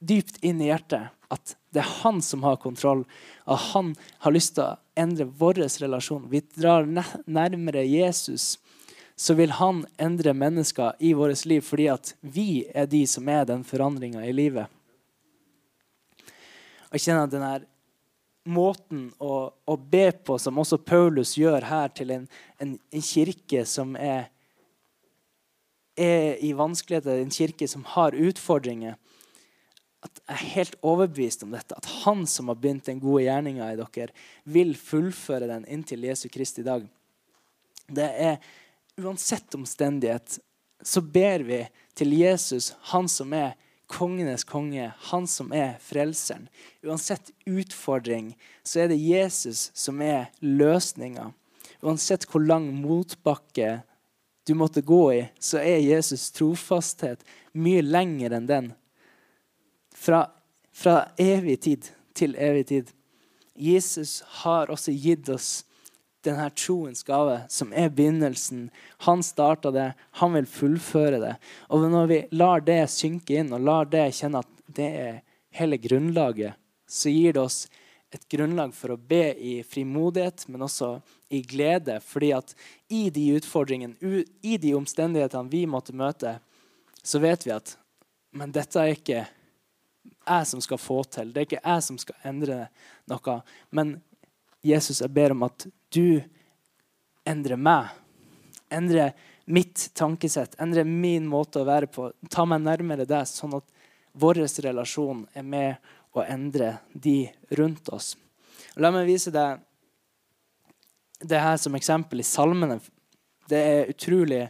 dypt 0.00 0.38
inn 0.44 0.60
i 0.62 0.70
hjertet 0.70 1.10
at 1.30 1.54
det 1.70 1.82
er 1.84 1.92
han 2.02 2.18
som 2.22 2.42
har 2.42 2.56
kontroll. 2.56 3.04
At 3.44 3.70
han 3.70 3.94
har 4.24 4.34
lyst 4.34 4.56
til 4.56 4.66
å 4.66 4.78
endre 4.98 5.28
vår 5.38 5.62
relasjon. 5.62 6.26
Vi 6.30 6.42
drar 6.56 6.88
nærmere 7.26 7.84
Jesus, 7.86 8.58
så 9.14 9.36
vil 9.38 9.54
han 9.60 9.84
endre 9.98 10.34
mennesker 10.34 10.98
i 10.98 11.12
vårt 11.14 11.44
liv 11.46 11.62
fordi 11.62 11.86
at 11.92 12.14
vi 12.20 12.64
er 12.74 12.90
de 12.90 13.04
som 13.06 13.28
er 13.28 13.46
den 13.46 13.62
forandringa 13.64 14.24
i 14.26 14.34
livet. 14.34 14.66
Jeg 16.90 17.04
kjenner 17.04 17.28
at 17.28 17.34
denne 17.36 17.52
måten 18.50 19.10
å, 19.22 19.52
å, 19.52 19.76
be 19.76 20.08
på, 20.10 20.38
som 20.40 20.58
også 20.58 20.80
Paulus 20.82 21.36
gjør 21.38 21.68
her, 21.68 21.92
til 21.94 22.10
en, 22.16 22.24
en 22.58 23.04
kirke 23.04 23.62
som 23.68 23.92
er, 23.94 24.32
er, 26.00 26.38
i 26.40 26.54
vanskeligheter, 26.56 27.20
en 27.20 27.32
kirke 27.34 27.68
som 27.68 27.84
har 27.96 28.16
utfordringer 28.16 28.98
at 30.00 30.20
Jeg 30.24 30.32
er 30.32 30.52
helt 30.54 30.76
overbevist 30.80 31.42
om 31.44 31.50
dette, 31.52 31.76
at 31.76 31.88
han 32.06 32.22
som 32.24 32.48
har 32.48 32.56
begynt 32.56 32.86
den 32.88 33.02
gode 33.02 33.26
gjerninga 33.26 33.66
i 33.68 33.76
dere, 33.76 34.14
vil 34.48 34.72
fullføre 34.72 35.50
den 35.50 35.66
inntil 35.68 36.06
Jesu 36.08 36.30
Kristi 36.32 36.64
dag. 36.64 36.86
Det 37.84 38.08
er 38.08 38.38
Uansett 39.00 39.54
omstendighet 39.56 40.38
så 40.82 41.00
ber 41.00 41.44
vi 41.46 41.60
til 41.96 42.12
Jesus, 42.16 42.72
han 42.92 43.08
som 43.08 43.32
er 43.36 43.54
kongenes 43.90 44.44
konge, 44.44 44.90
han 45.10 45.26
som 45.28 45.52
er 45.56 45.76
frelseren. 45.82 46.48
Uansett 46.84 47.32
utfordring 47.48 48.34
så 48.62 48.84
er 48.84 48.92
det 48.92 49.00
Jesus 49.00 49.68
som 49.74 50.00
er 50.04 50.30
løsninga. 50.40 51.30
Uansett 51.80 52.26
hvor 52.30 52.44
lang 52.44 52.68
motbakke 52.76 53.80
du 54.50 54.54
måtte 54.54 54.80
gå 54.82 55.12
i, 55.14 55.28
så 55.38 55.60
er 55.62 55.78
Jesus 55.78 56.30
trofasthet 56.34 57.20
mye 57.54 57.84
lenger 57.86 58.34
enn 58.34 58.48
den. 58.48 58.72
Fra, 59.94 60.24
fra 60.74 60.94
evig 61.22 61.60
tid 61.62 61.86
til 62.18 62.34
evig 62.34 62.64
tid. 62.66 62.88
Jesus 63.54 64.16
har 64.42 64.72
også 64.74 64.90
gitt 64.90 65.30
oss 65.30 65.50
denne 66.26 66.48
troens 66.58 67.06
gave, 67.06 67.36
som 67.46 67.70
er 67.70 67.92
begynnelsen. 67.94 68.66
Han 69.06 69.22
starta 69.22 69.70
det, 69.70 69.86
han 70.18 70.34
vil 70.34 70.50
fullføre 70.50 71.22
det. 71.22 71.36
Og 71.70 71.86
når 71.94 72.10
vi 72.10 72.18
lar 72.34 72.66
det 72.66 72.82
synke 72.90 73.38
inn, 73.38 73.54
og 73.54 73.62
lar 73.70 73.86
det 73.86 74.08
kjenne 74.18 74.42
at 74.42 74.50
det 74.66 74.90
er 75.04 75.22
hele 75.60 75.78
grunnlaget, 75.78 76.58
så 76.90 77.14
gir 77.14 77.38
det 77.38 77.46
oss 77.46 77.62
et 78.10 78.26
grunnlag 78.34 78.74
for 78.74 78.96
å 78.96 78.98
be 78.98 79.30
i 79.38 79.60
frimodighet, 79.62 80.48
men 80.50 80.66
også 80.66 80.96
i 81.30 81.42
glede. 81.42 82.00
fordi 82.00 82.32
at 82.32 82.54
i 82.88 83.10
de 83.10 83.26
utfordringene, 83.36 84.24
i 84.42 84.56
de 84.58 84.74
omstendighetene 84.74 85.50
vi 85.50 85.66
måtte 85.66 85.94
møte, 85.96 86.38
så 87.02 87.18
vet 87.18 87.46
vi 87.46 87.54
at 87.54 87.76
men 88.30 88.52
dette 88.54 88.78
er 88.78 88.94
ikke 88.94 89.24
jeg 90.30 90.46
som 90.46 90.60
skal 90.62 90.78
få 90.78 91.02
til. 91.10 91.32
Det 91.32 91.40
er 91.40 91.48
ikke 91.48 91.64
jeg 91.64 91.82
som 91.82 91.98
skal 91.98 92.28
endre 92.30 92.60
noe. 93.10 93.40
Men 93.74 93.96
Jesus, 94.62 95.00
jeg 95.02 95.10
ber 95.14 95.34
om 95.34 95.42
at 95.48 95.66
du 95.90 96.20
endrer 97.26 97.58
meg. 97.58 97.90
Endrer 98.70 99.16
mitt 99.50 99.88
tankesett, 99.98 100.54
endrer 100.62 100.86
min 100.86 101.26
måte 101.26 101.62
å 101.62 101.66
være 101.66 101.90
på. 101.90 102.10
Ta 102.30 102.46
meg 102.46 102.62
nærmere 102.62 103.08
deg, 103.08 103.26
sånn 103.26 103.58
at 103.58 103.66
vår 104.20 104.44
relasjon 104.62 105.24
er 105.34 105.46
med 105.46 105.90
å 106.14 106.22
endre 106.22 106.76
de 106.92 107.24
rundt 107.58 107.90
oss. 107.94 108.14
La 108.78 108.92
meg 108.94 109.08
vise 109.10 109.32
deg 109.34 109.58
det 111.20 111.40
her 111.40 111.56
som 111.56 111.74
eksempel 111.76 112.20
i 112.20 112.26
salmene. 112.26 112.78
Det 113.48 113.58
er 113.58 113.90
utrolig 113.92 114.44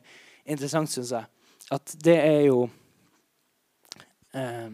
interessant, 0.45 0.91
syns 0.91 1.13
jeg. 1.15 1.27
At 1.71 1.95
det 2.03 2.17
er 2.19 2.41
jo 2.49 2.65
eh, 4.35 4.71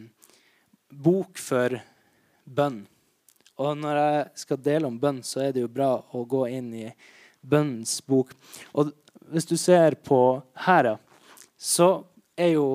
bok 0.90 1.40
for 1.40 1.78
bønn. 2.44 2.82
Og 3.56 3.76
når 3.80 4.00
jeg 4.00 4.24
skal 4.42 4.60
dele 4.60 4.88
om 4.88 4.98
bønn, 5.00 5.22
så 5.24 5.46
er 5.46 5.54
det 5.54 5.64
jo 5.64 5.72
bra 5.72 5.94
å 6.12 6.24
gå 6.28 6.44
inn 6.52 6.72
i 6.76 6.86
bønnens 7.40 7.98
bok. 8.04 8.34
Og 8.76 8.92
hvis 9.32 9.48
du 9.48 9.56
ser 9.60 9.96
på 10.04 10.40
her, 10.66 10.96
så 11.56 12.04
jo, 12.36 12.66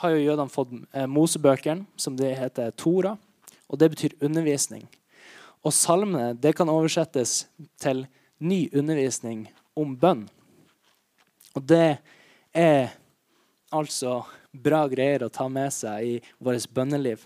har 0.00 0.14
jo 0.14 0.22
jødene 0.24 0.52
fått 0.52 0.72
eh, 0.96 1.08
Mosebøkene, 1.10 1.84
som 2.00 2.16
det 2.16 2.32
heter 2.38 2.72
Tora. 2.72 3.16
Og 3.68 3.78
det 3.78 3.90
betyr 3.92 4.16
undervisning. 4.24 4.86
Og 5.60 5.76
salmene 5.76 6.32
det 6.40 6.54
kan 6.56 6.72
oversettes 6.72 7.44
til 7.80 8.06
ny 8.40 8.68
undervisning 8.72 9.44
om 9.78 9.94
bønn. 9.96 10.26
Og 11.56 11.64
det 11.66 12.00
er 12.56 12.92
altså 13.70 14.20
bra 14.50 14.86
greier 14.90 15.24
å 15.24 15.32
ta 15.32 15.46
med 15.48 15.70
seg 15.74 16.06
i 16.06 16.14
vårt 16.42 16.66
bønneliv. 16.74 17.22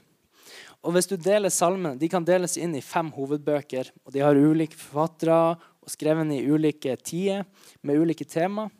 Og 0.85 0.93
hvis 0.93 1.09
du 1.09 1.17
deler 1.17 1.49
salmene, 1.49 1.97
De 1.99 2.09
kan 2.13 2.25
deles 2.25 2.59
inn 2.61 2.75
i 2.77 2.85
fem 2.85 3.11
hovedbøker. 3.11 3.91
og 4.05 4.13
De 4.13 4.21
har 4.21 4.37
ulike 4.37 4.77
forfattere 4.77 5.57
og 5.85 5.89
skrevet 5.89 6.31
i 6.33 6.45
ulike 6.45 6.97
tider 6.97 7.45
med 7.83 7.97
ulike 7.97 8.25
tema. 8.25 8.71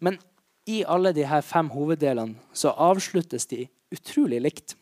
Men 0.00 0.18
i 0.66 0.82
alle 0.84 1.12
de 1.12 1.24
her 1.24 1.42
fem 1.42 1.68
hoveddelene 1.70 2.34
så 2.52 2.72
avsluttes 2.72 3.46
de 3.46 3.68
utrolig 3.92 4.40
likt. 4.42 4.74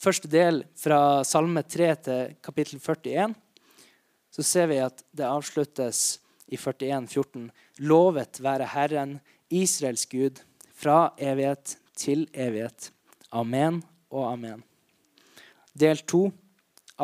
Første 0.00 0.28
del, 0.28 0.64
fra 0.76 1.22
Salme 1.24 1.62
3 1.62 1.94
til 2.04 2.34
kapittel 2.44 2.80
41, 2.80 3.34
så 4.40 4.46
ser 4.46 4.70
vi 4.70 4.78
at 4.80 5.02
det 5.12 5.26
avsluttes 5.28 6.20
i 6.48 6.56
41, 6.56 7.06
14. 7.12 7.50
Lovet 7.84 8.40
være 8.40 8.70
Herren, 8.72 9.18
Israels 9.52 10.06
Gud, 10.08 10.40
fra 10.72 11.10
evighet 11.20 11.76
til 11.92 12.24
evighet. 12.32 12.88
Amen 13.36 13.82
og 14.08 14.30
amen. 14.32 14.62
Del 15.76 16.00
2 16.08 16.22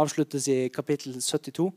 avsluttes 0.00 0.48
i 0.48 0.70
kapittel 0.72 1.20
72. 1.20 1.68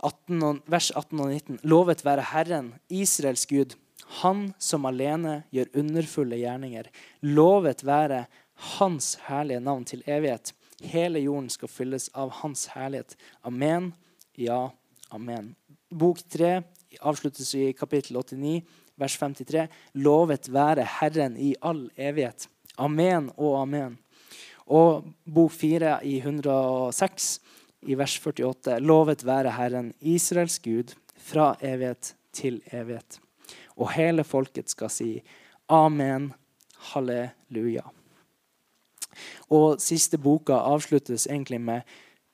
18 0.00 0.62
vers 0.66 0.90
18 0.96 1.20
og 1.20 1.28
19. 1.28 1.60
Lovet 1.68 2.04
være 2.08 2.24
Herren, 2.32 2.72
Israels 2.88 3.44
Gud, 3.46 3.76
Han 4.22 4.54
som 4.58 4.88
alene 4.88 5.42
gjør 5.52 5.76
underfulle 5.78 6.40
gjerninger. 6.40 6.88
Lovet 7.20 7.84
være 7.84 8.24
Hans 8.78 9.18
herlige 9.28 9.60
navn 9.60 9.84
til 9.84 10.02
evighet. 10.06 10.54
Hele 10.80 11.20
jorden 11.20 11.50
skal 11.52 11.68
fylles 11.68 12.08
av 12.14 12.32
Hans 12.40 12.70
herlighet. 12.74 13.14
Amen. 13.44 13.92
Ja, 14.34 14.70
amen. 15.08 15.54
Bok 15.90 16.22
3 16.28 16.62
avsluttes 17.04 17.50
i 17.54 17.72
kapittel 17.76 18.16
89, 18.16 18.62
vers 18.96 19.16
53. 19.20 19.66
Lovet 20.00 20.48
være 20.48 20.86
Herren 20.88 21.36
i 21.36 21.50
all 21.60 21.90
evighet. 22.00 22.46
Amen 22.80 23.28
og 23.36 23.58
amen. 23.60 23.98
Og 24.72 25.04
bok 25.28 25.52
4 25.52 25.98
i 26.08 26.16
106 26.22 27.28
i 27.92 27.98
vers 28.00 28.16
48. 28.16 28.80
Lovet 28.80 29.26
være 29.28 29.52
Herren, 29.52 29.92
Israels 30.00 30.56
Gud, 30.64 30.96
fra 31.20 31.52
evighet 31.60 32.14
til 32.32 32.62
evighet. 32.72 33.20
Og 33.76 33.92
hele 33.92 34.24
folket 34.24 34.72
skal 34.72 34.90
si 34.90 35.10
amen, 35.68 36.32
halleluja. 36.94 37.84
Og 39.52 39.76
siste 39.84 40.16
boka 40.16 40.56
avsluttes 40.56 41.28
egentlig 41.28 41.60
med, 41.60 41.82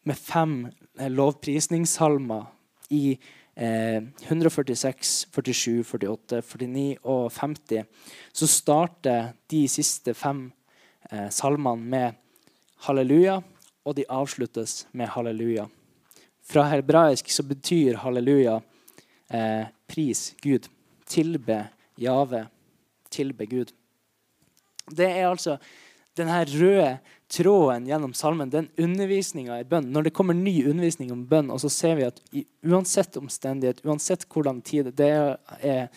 med 0.07 0.15
fem 0.15 0.69
lovprisningssalmer 0.99 2.47
i 2.91 3.19
eh, 3.55 4.03
146, 4.27 5.27
47, 5.31 5.85
48, 5.85 6.43
49 6.43 6.99
og 7.05 7.33
50. 7.33 7.85
Så 8.33 8.49
starter 8.51 9.33
de 9.51 9.63
siste 9.71 10.15
fem 10.15 10.49
eh, 11.11 11.29
salmene 11.31 11.91
med 11.95 12.19
halleluja 12.87 13.41
og 13.85 13.97
de 13.97 14.07
avsluttes 14.09 14.87
med 14.93 15.11
halleluja. 15.15 15.67
Fra 16.49 16.65
hebraisk 16.71 17.29
så 17.33 17.45
betyr 17.45 18.01
halleluja 18.05 18.61
eh, 19.31 19.67
pris 19.89 20.33
Gud. 20.43 20.69
Tilbe 21.09 21.67
Jave. 21.99 22.47
Tilbe 23.11 23.47
Gud. 23.47 23.73
Det 24.89 25.09
er 25.09 25.29
altså 25.29 25.59
denne 26.17 26.41
røde 26.45 26.99
tråden 27.29 27.87
gjennom 27.87 28.15
salmen, 28.17 28.51
den 28.51 28.69
undervisninga 28.77 29.59
i 29.61 29.67
bønn. 29.69 29.91
Når 29.93 30.09
det 30.09 30.15
kommer 30.17 30.37
ny 30.37 30.55
undervisning 30.69 31.13
om 31.13 31.27
bønn, 31.29 31.51
og 31.53 31.61
så 31.61 31.71
ser 31.73 31.99
vi 31.99 32.07
at 32.07 32.23
uansett 32.67 33.19
omstendighet, 33.21 33.83
uansett 33.85 34.25
hvordan 34.33 34.63
tid 34.65 34.93
Det 34.97 35.11
er, 35.11 35.91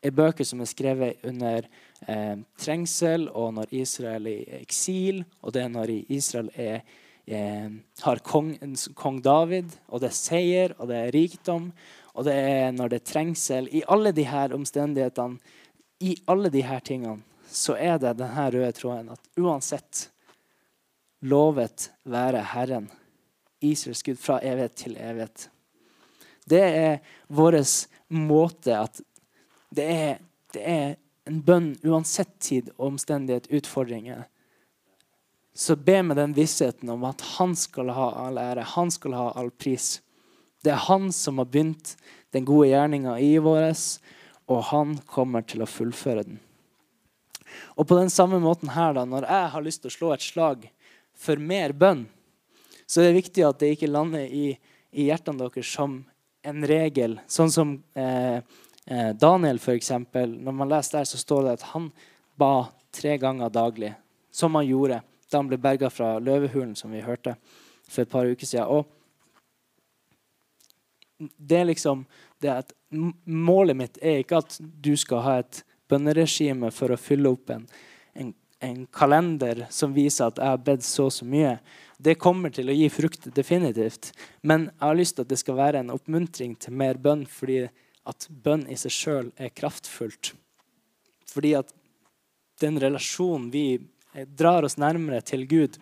er 0.00 0.16
bøker 0.16 0.46
som 0.48 0.62
er 0.64 0.70
skrevet 0.70 1.26
under 1.28 1.66
eh, 2.06 2.38
trengsel, 2.58 3.28
og 3.28 3.52
når 3.58 3.76
Israel 3.82 4.30
er 4.30 4.40
i 4.40 4.62
eksil, 4.62 5.22
og 5.42 5.52
det 5.52 5.66
er 5.66 5.76
når 5.76 5.94
Israel 6.08 6.50
er 6.54 6.82
er, 7.28 7.70
har 8.00 8.20
kong, 8.24 8.54
kong, 8.94 9.20
David, 9.22 9.72
og 9.88 10.02
det 10.02 10.10
er 10.10 10.16
seier, 10.16 10.74
og 10.78 10.88
det 10.90 10.98
er 10.98 11.14
rikdom, 11.14 11.70
og 12.14 12.26
det 12.26 12.34
er 12.34 12.70
når 12.74 12.92
det 12.92 13.00
er 13.00 13.08
trengsel 13.12 13.68
I 13.74 13.84
alle 13.88 14.12
her 14.16 14.54
omstendighetene, 14.56 15.38
i 16.00 16.14
alle 16.30 16.50
her 16.62 16.80
tingene, 16.80 17.22
så 17.48 17.74
er 17.74 17.98
det 17.98 18.18
denne 18.20 18.50
røde 18.52 18.72
tråden 18.76 19.10
at 19.10 19.40
uansett 19.40 20.08
lovet 21.20 21.90
være 22.04 22.42
Herren, 22.54 22.88
Israels 23.60 24.02
Gud, 24.02 24.18
fra 24.22 24.38
evighet 24.42 24.76
til 24.78 24.96
evighet. 24.96 25.48
Det 26.48 26.62
er 26.62 26.98
vår 27.28 27.58
måte 28.14 28.76
at 28.78 29.00
det 29.74 29.84
er, 29.84 30.18
det 30.54 30.64
er 30.64 30.96
en 31.28 31.42
bønn 31.44 31.72
uansett 31.84 32.38
tid, 32.40 32.70
og 32.78 32.94
omstendighet, 32.94 33.50
utfordringer 33.52 34.26
så 35.58 35.76
be 35.76 36.02
med 36.02 36.16
den 36.16 36.34
vissheten 36.36 36.88
om 36.88 37.02
at 37.08 37.22
han 37.34 37.56
skal 37.58 37.88
ha 37.90 38.12
all 38.22 38.36
ære, 38.38 38.62
han 38.76 38.92
skal 38.94 39.16
ha 39.18 39.24
all 39.34 39.50
pris. 39.50 39.96
Det 40.62 40.70
er 40.70 40.84
han 40.86 41.10
som 41.12 41.40
har 41.42 41.48
begynt 41.50 41.96
den 42.30 42.46
gode 42.46 42.68
gjerninga 42.70 43.16
i 43.18 43.32
våres, 43.42 43.98
og 44.46 44.68
han 44.70 44.92
kommer 45.10 45.42
til 45.42 45.64
å 45.64 45.66
fullføre 45.66 46.22
den. 46.28 46.38
Og 47.74 47.88
på 47.90 47.98
den 47.98 48.10
samme 48.12 48.38
måten 48.38 48.70
her, 48.70 48.94
da, 48.94 49.02
når 49.02 49.26
jeg 49.26 49.50
har 49.56 49.66
lyst 49.66 49.82
til 49.82 49.90
å 49.90 49.96
slå 49.96 50.12
et 50.14 50.28
slag 50.28 50.68
for 51.18 51.40
mer 51.42 51.74
bønn, 51.74 52.06
så 52.86 53.02
det 53.02 53.10
er 53.10 53.18
viktig 53.18 53.44
at 53.44 53.58
det 53.60 53.74
ikke 53.74 53.90
lander 53.90 54.24
i, 54.24 54.52
i 54.96 55.08
hjertene 55.10 55.42
deres 55.42 55.68
som 55.68 55.98
en 56.48 56.64
regel. 56.66 57.18
Sånn 57.28 57.50
som 57.52 57.74
eh, 57.98 58.40
eh 58.88 59.10
Daniel, 59.18 59.58
f.eks. 59.60 59.90
Når 60.14 60.54
man 60.54 60.70
leser 60.70 61.00
der, 61.00 61.08
så 61.10 61.20
står 61.20 61.44
det 61.44 61.56
at 61.58 61.66
han 61.74 61.90
ba 62.38 62.70
tre 62.94 63.18
ganger 63.20 63.52
daglig, 63.52 63.92
som 64.32 64.54
han 64.56 64.66
gjorde 64.66 65.02
da 65.28 65.42
han 65.42 65.50
ble 65.50 65.58
berga 65.60 65.90
fra 65.92 66.14
løvehulen, 66.18 66.76
som 66.76 66.92
vi 66.94 67.04
hørte 67.04 67.34
for 67.88 68.02
et 68.02 68.10
par 68.12 68.24
uker 68.24 68.46
siden. 68.48 68.66
Og 68.72 68.88
det 71.18 71.58
er 71.60 71.68
liksom 71.68 72.06
det 72.40 72.52
at 72.54 72.74
Målet 72.88 73.76
mitt 73.76 73.98
er 74.00 74.22
ikke 74.22 74.38
at 74.40 74.54
du 74.56 74.94
skal 74.96 75.20
ha 75.20 75.32
et 75.42 75.58
bønneregime 75.92 76.70
for 76.72 76.88
å 76.94 76.96
fylle 76.96 77.28
opp 77.34 77.50
en, 77.52 77.66
en, 78.60 78.68
en 78.68 78.86
kalender 78.86 79.66
som 79.70 79.94
viser 79.94 80.28
at 80.28 80.38
jeg 80.38 80.52
har 80.52 80.64
bedt 80.64 80.84
så 80.86 81.08
og 81.08 81.12
så 81.12 81.26
mye. 81.28 81.58
Det 81.98 82.18
kommer 82.18 82.50
til 82.54 82.70
å 82.70 82.76
gi 82.76 82.88
frukt, 82.92 83.28
definitivt. 83.34 84.12
Men 84.42 84.68
jeg 84.70 84.86
har 84.86 84.98
lyst 84.98 85.16
til 85.16 85.26
at 85.26 85.32
det 85.32 85.40
skal 85.40 85.58
være 85.58 85.82
en 85.82 85.94
oppmuntring 85.94 86.54
til 86.60 86.76
mer 86.78 86.98
bønn, 86.98 87.26
fordi 87.26 87.64
at 88.08 88.28
bønn 88.30 88.66
i 88.70 88.76
seg 88.78 88.94
sjøl 88.94 89.30
er 89.36 89.54
kraftfullt. 89.54 90.32
Fordi 91.28 91.54
at 91.58 91.74
den 92.62 92.78
relasjonen 92.80 93.50
vi 93.52 93.78
drar 94.38 94.64
oss 94.66 94.78
nærmere 94.80 95.20
til 95.22 95.44
Gud 95.48 95.78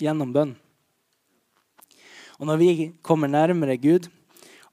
gjennom 0.00 0.32
bønn. 0.34 0.54
Og 2.40 2.48
når 2.50 2.58
vi 2.58 2.70
kommer 3.02 3.30
nærmere 3.30 3.76
Gud, 3.78 4.08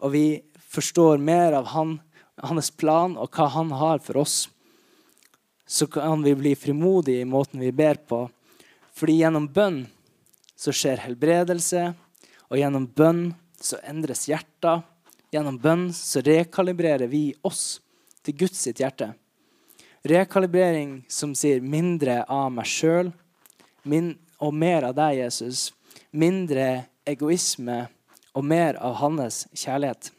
og 0.02 0.16
vi 0.16 0.42
forstår 0.72 1.22
mer 1.22 1.54
av 1.54 1.70
han, 1.76 2.00
hans 2.42 2.72
plan 2.74 3.14
og 3.20 3.30
hva 3.36 3.48
han 3.54 3.70
har 3.78 4.02
for 4.02 4.24
oss, 4.24 4.48
så 5.72 5.88
kan 5.88 6.24
vi 6.24 6.36
bli 6.36 6.56
frimodige 6.56 7.22
i 7.22 7.26
måten 7.26 7.60
vi 7.60 7.72
ber 7.72 7.96
på. 7.96 8.26
Fordi 8.94 9.14
gjennom 9.22 9.46
bønn 9.48 9.86
så 10.60 10.74
skjer 10.76 11.00
helbredelse, 11.06 11.94
og 12.52 12.60
gjennom 12.60 12.90
bønn 12.92 13.22
så 13.56 13.80
endres 13.88 14.26
hjerter. 14.28 14.82
Gjennom 15.32 15.62
bønn 15.64 15.86
så 15.96 16.20
rekalibrerer 16.28 17.08
vi 17.08 17.30
oss 17.48 17.80
til 18.20 18.36
Guds 18.44 18.60
sitt 18.66 18.84
hjerte. 18.84 19.14
Rekalibrering 20.04 21.06
som 21.08 21.32
sier 21.40 21.64
mindre 21.64 22.20
av 22.28 22.52
meg 22.52 22.68
sjøl 22.68 23.14
og 23.88 24.52
mer 24.52 24.90
av 24.92 25.00
deg, 25.00 25.22
Jesus. 25.24 25.70
Mindre 26.12 26.90
egoisme 27.08 27.86
og 28.36 28.44
mer 28.44 28.76
av 28.76 29.00
hans 29.00 29.46
kjærlighet. 29.56 30.12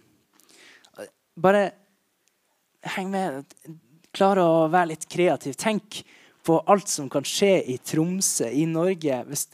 Bare 1.36 1.74
heng 2.96 3.12
med. 3.12 3.44
Klar 4.12 4.40
å 4.42 4.68
være 4.72 4.92
litt 4.92 5.06
kreativ. 5.08 5.56
Tenk 5.60 6.02
på 6.44 6.58
alt 6.70 6.90
som 6.90 7.08
kan 7.12 7.24
skje 7.24 7.62
i 7.72 7.78
Tromsø, 7.78 8.48
i 8.50 8.66
Norge, 8.68 9.22
hvis 9.28 9.46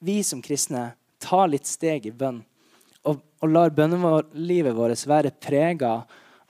vi 0.00 0.20
som 0.24 0.40
kristne 0.42 0.92
tar 1.20 1.50
litt 1.52 1.68
steg 1.68 2.06
i 2.08 2.14
bønn 2.14 2.40
og, 3.04 3.20
og 3.20 3.50
lar 3.50 3.74
bønnelivet 3.76 4.76
vårt 4.76 5.04
være 5.08 5.34
prega 5.36 5.98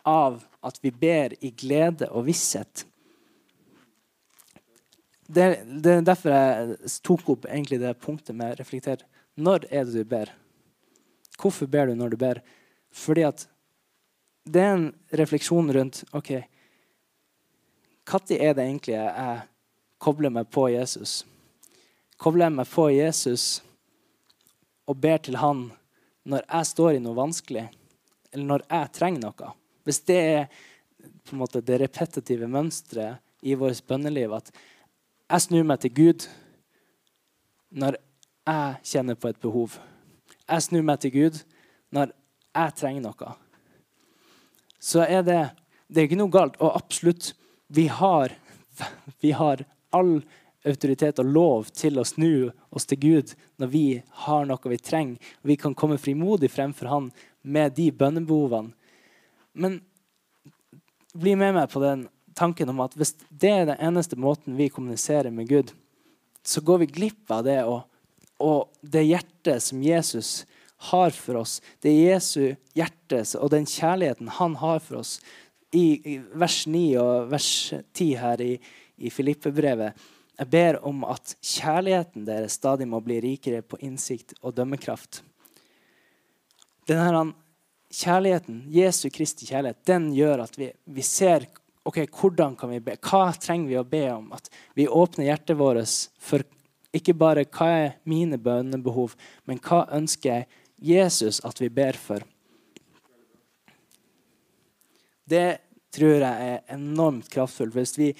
av 0.07 0.39
at 0.63 0.79
vi 0.85 0.93
ber 0.95 1.35
i 1.43 1.51
glede 1.57 2.07
og 2.15 2.29
visshet 2.29 2.85
det, 5.31 5.47
er 5.87 6.03
derfor 6.05 6.35
jeg 6.35 6.93
tok 7.07 7.29
opp 7.35 7.47
det 7.47 7.95
punktet 8.03 8.35
med 8.37 8.55
å 8.55 8.59
reflektere. 8.59 9.07
Når 9.39 9.67
er 9.71 9.85
det 9.87 9.95
du 9.95 10.05
ber? 10.05 10.33
Hvorfor 11.39 11.67
ber 11.71 11.87
du 11.87 11.95
når 11.95 12.11
du 12.11 12.17
ber? 12.17 12.43
Fordi 12.91 13.25
at 13.29 13.47
det 14.45 14.61
er 14.61 14.75
en 14.75 14.89
refleksjon 15.15 15.71
rundt 15.73 16.03
OK, 16.13 16.43
når 18.11 18.39
er 18.41 18.55
det 18.55 18.65
egentlig 18.65 18.97
jeg 18.97 19.43
kobler 20.03 20.33
meg 20.35 20.49
på 20.51 20.67
Jesus? 20.73 21.21
Kobler 22.21 22.49
jeg 22.49 22.57
meg 22.59 22.69
på 22.71 22.89
Jesus 22.91 23.45
og 24.91 24.99
ber 24.99 25.21
til 25.23 25.39
Han 25.39 25.69
når 26.27 26.43
jeg 26.45 26.69
står 26.69 26.97
i 26.97 27.03
noe 27.03 27.17
vanskelig, 27.17 27.69
eller 28.33 28.47
når 28.47 28.65
jeg 28.67 28.93
trenger 28.93 29.23
noe 29.25 29.53
Hvis 29.85 30.03
det 30.05 30.19
er 30.19 30.43
på 31.25 31.35
en 31.35 31.41
måte 31.41 31.63
det 31.65 31.79
repetitive 31.81 32.49
mønsteret 32.51 33.23
i 33.43 33.55
vårt 33.55 33.81
bønneliv, 33.87 34.35
at 34.37 34.51
jeg 35.31 35.47
snur 35.47 35.65
meg 35.65 35.81
til 35.81 35.95
Gud 35.95 36.27
når 37.71 37.97
jeg 38.51 38.93
kjenner 38.93 39.15
på 39.15 39.31
et 39.31 39.41
behov. 39.41 39.79
Jeg 40.51 40.67
snur 40.67 40.83
meg 40.83 41.01
til 41.01 41.15
Gud 41.15 41.39
når 41.95 42.13
jeg 42.51 42.75
trenger 42.77 43.07
noe. 43.07 43.35
Så 44.81 45.05
er 45.07 45.23
det, 45.23 45.41
det 45.89 46.03
er 46.03 46.09
ikke 46.09 46.19
noe 46.19 46.33
galt. 46.35 46.59
Og 46.59 46.75
absolutt, 46.75 47.33
vi 47.73 47.87
har, 47.87 48.33
vi 49.21 49.31
har 49.33 49.65
all 49.91 50.21
autoritet 50.67 51.21
og 51.23 51.29
lov 51.31 51.69
til 51.73 52.01
å 52.01 52.05
snu 52.05 52.51
oss 52.75 52.89
til 52.91 52.99
Gud 53.01 53.35
når 53.63 53.71
vi 53.73 53.85
har 54.25 54.49
noe 54.49 54.73
vi 54.73 54.79
trenger. 54.83 55.21
Vi 55.47 55.57
kan 55.57 55.77
komme 55.79 55.99
frimodig 55.99 56.51
fremfor 56.51 56.91
Han 56.91 57.11
med 57.43 57.77
de 57.79 57.91
bønnebehovene. 57.93 58.75
Men 59.53 59.81
bli 61.15 61.37
med 61.37 61.55
meg 61.57 61.71
på 61.71 61.83
den 61.83 62.09
tanken 62.35 62.71
om 62.71 62.83
at 62.85 62.97
hvis 62.99 63.15
det 63.31 63.51
er 63.51 63.71
den 63.71 63.81
eneste 63.81 64.19
måten 64.19 64.59
vi 64.59 64.71
kommuniserer 64.73 65.31
med 65.31 65.49
Gud, 65.49 65.73
så 66.43 66.61
går 66.61 66.85
vi 66.85 66.93
glipp 66.99 67.31
av 67.31 67.45
det 67.47 67.61
og, 67.69 67.83
og 68.43 68.71
det 68.83 69.07
hjertet 69.07 69.63
som 69.63 69.83
Jesus 69.83 70.45
har 70.91 71.11
for 71.13 71.43
oss. 71.43 71.59
Det 71.83 71.93
Jesu 71.93 72.57
hjerte 72.75 73.23
og 73.39 73.51
den 73.53 73.67
kjærligheten 73.69 74.31
han 74.39 74.57
har 74.63 74.81
for 74.83 75.03
oss. 75.03 75.19
I, 75.77 76.17
vers 76.35 76.65
9 76.67 76.81
og 76.99 77.29
vers 77.31 77.51
10 77.95 78.09
her 78.19 78.43
i, 78.43 78.55
i 78.99 79.11
Filippe-brevet 79.13 80.09
jeg 80.41 80.49
ber 80.49 80.79
om 80.89 81.03
at 81.05 81.35
kjærligheten 81.45 82.25
deres 82.25 82.55
stadig 82.57 82.87
må 82.89 83.03
bli 83.05 83.19
rikere 83.21 83.61
på 83.61 83.77
innsikt 83.85 84.33
og 84.41 84.55
dømmekraft. 84.57 85.21
Denne 86.89 87.35
kjærligheten, 87.93 88.63
Jesu 88.73 89.11
Kristi 89.13 89.51
kjærlighet, 89.51 89.83
den 89.85 90.09
gjør 90.17 90.47
at 90.47 90.57
vi, 90.57 90.71
vi 90.89 91.05
ser 91.05 91.45
ok, 91.85 92.07
hvordan 92.09 92.57
kan 92.57 92.73
vi 92.73 92.81
be? 92.87 92.97
Hva 93.05 93.35
trenger 93.37 93.69
vi 93.69 93.77
å 93.77 93.85
be 93.85 94.03
om? 94.15 94.31
At 94.33 94.49
vi 94.79 94.89
åpner 94.89 95.29
hjertet 95.29 95.61
vårt 95.61 96.09
for 96.25 96.47
ikke 96.97 97.15
bare 97.15 97.45
hva 97.45 97.69
er 97.85 97.93
mine 98.09 98.41
bønnebehov, 98.41 99.13
men 99.45 99.61
hva 99.61 99.85
ønsker 99.93 100.33
jeg 100.33 100.49
Jesus 100.81 101.45
at 101.45 101.61
vi 101.61 101.69
ber 101.69 102.01
for? 102.01 102.25
Det 105.31 105.49
tror 105.95 106.23
jeg 106.23 106.51
er 106.55 106.75
enormt 106.75 107.29
kraftfullt. 107.31 107.75
Hvis 107.75 107.97
vi, 107.99 108.11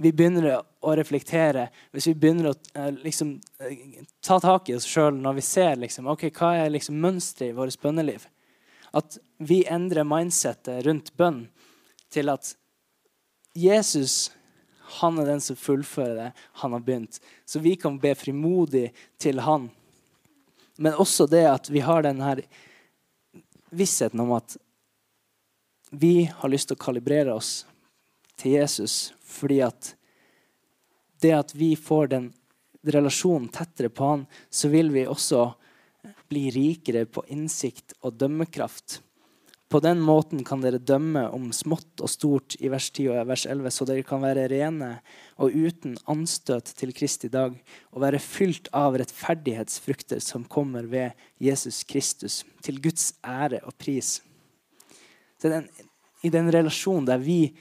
vi 0.00 0.12
begynner 0.12 0.60
å 0.60 0.94
reflektere, 0.96 1.68
hvis 1.92 2.10
vi 2.10 2.16
begynner 2.20 2.50
å 2.50 2.54
eh, 2.76 2.92
liksom, 3.04 3.36
eh, 3.64 4.04
ta 4.24 4.38
tak 4.42 4.70
i 4.70 4.76
oss 4.76 4.88
sjøl 4.88 5.16
når 5.20 5.38
vi 5.40 5.46
ser 5.46 5.80
liksom, 5.80 6.08
okay, 6.12 6.32
hva 6.32 6.54
er 6.60 6.72
liksom 6.72 7.00
mønsteret 7.02 7.52
i 7.52 7.56
vårt 7.56 7.80
bønneliv 7.82 8.28
At 8.96 9.18
vi 9.38 9.64
endrer 9.68 10.08
mindsettet 10.08 10.84
rundt 10.86 11.12
bønn 11.16 11.46
til 12.12 12.30
at 12.32 12.54
Jesus 13.56 14.30
han 15.00 15.18
er 15.18 15.26
den 15.26 15.40
som 15.42 15.58
fullfører 15.58 16.14
det 16.14 16.28
han 16.60 16.72
har 16.72 16.84
begynt. 16.86 17.18
Så 17.44 17.58
vi 17.58 17.74
kan 17.76 17.98
be 17.98 18.14
frimodig 18.14 18.92
til 19.18 19.40
han. 19.42 19.66
Men 20.78 20.94
også 20.94 21.26
det 21.26 21.42
at 21.50 21.70
vi 21.72 21.82
har 21.82 22.04
denne 22.06 22.36
vissheten 23.74 24.22
om 24.22 24.36
at 24.36 24.54
vi 25.90 26.30
har 26.32 26.50
lyst 26.50 26.70
til 26.70 26.78
å 26.78 26.84
kalibrere 26.86 27.34
oss 27.34 27.60
til 28.36 28.58
Jesus 28.58 29.12
fordi 29.26 29.60
at 29.66 29.92
det 31.22 31.32
at 31.32 31.54
vi 31.56 31.74
får 31.78 32.10
den 32.12 32.30
relasjonen 32.86 33.48
tettere 33.50 33.90
på 33.90 34.04
han, 34.04 34.26
så 34.50 34.68
vil 34.70 34.92
vi 34.94 35.06
også 35.08 35.48
bli 36.30 36.50
rikere 36.54 37.06
på 37.08 37.24
innsikt 37.32 37.96
og 38.02 38.18
dømmekraft. 38.20 39.00
På 39.66 39.80
den 39.82 39.98
måten 39.98 40.44
kan 40.46 40.60
dere 40.62 40.78
dømme 40.78 41.24
om 41.34 41.48
smått 41.54 41.98
og 42.04 42.10
stort 42.12 42.54
i 42.62 42.70
vers 42.70 42.86
10 42.92 43.08
og 43.10 43.26
vers 43.32 43.46
11, 43.50 43.72
så 43.74 43.86
dere 43.88 44.04
kan 44.06 44.22
være 44.22 44.46
rene 44.52 44.92
og 45.42 45.56
uten 45.56 45.96
anstøt 46.06 46.70
til 46.78 46.94
Kristi 46.94 47.30
dag 47.32 47.56
og 47.90 48.04
være 48.04 48.22
fylt 48.22 48.70
av 48.76 48.94
rettferdighetsfrukter 49.00 50.22
som 50.22 50.46
kommer 50.46 50.86
ved 50.86 51.18
Jesus 51.42 51.82
Kristus, 51.82 52.44
til 52.62 52.78
Guds 52.82 53.16
ære 53.26 53.64
og 53.66 53.74
pris. 53.82 54.20
Så 55.42 55.48
den, 55.52 55.68
I 56.22 56.30
den 56.32 56.52
relasjonen 56.52 57.06
der 57.08 57.18
vi 57.22 57.54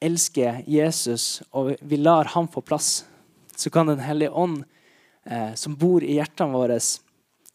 elsker 0.00 0.62
Jesus 0.66 1.42
og 1.50 1.74
vi 1.80 1.98
lar 1.98 2.30
ham 2.34 2.48
få 2.48 2.62
plass, 2.62 3.04
så 3.56 3.70
kan 3.70 3.86
Den 3.86 3.98
hellige 3.98 4.30
ånd, 4.30 4.64
eh, 5.24 5.54
som 5.54 5.74
bor 5.74 6.04
i 6.04 6.14
hjertene 6.14 6.54
våre, 6.54 6.78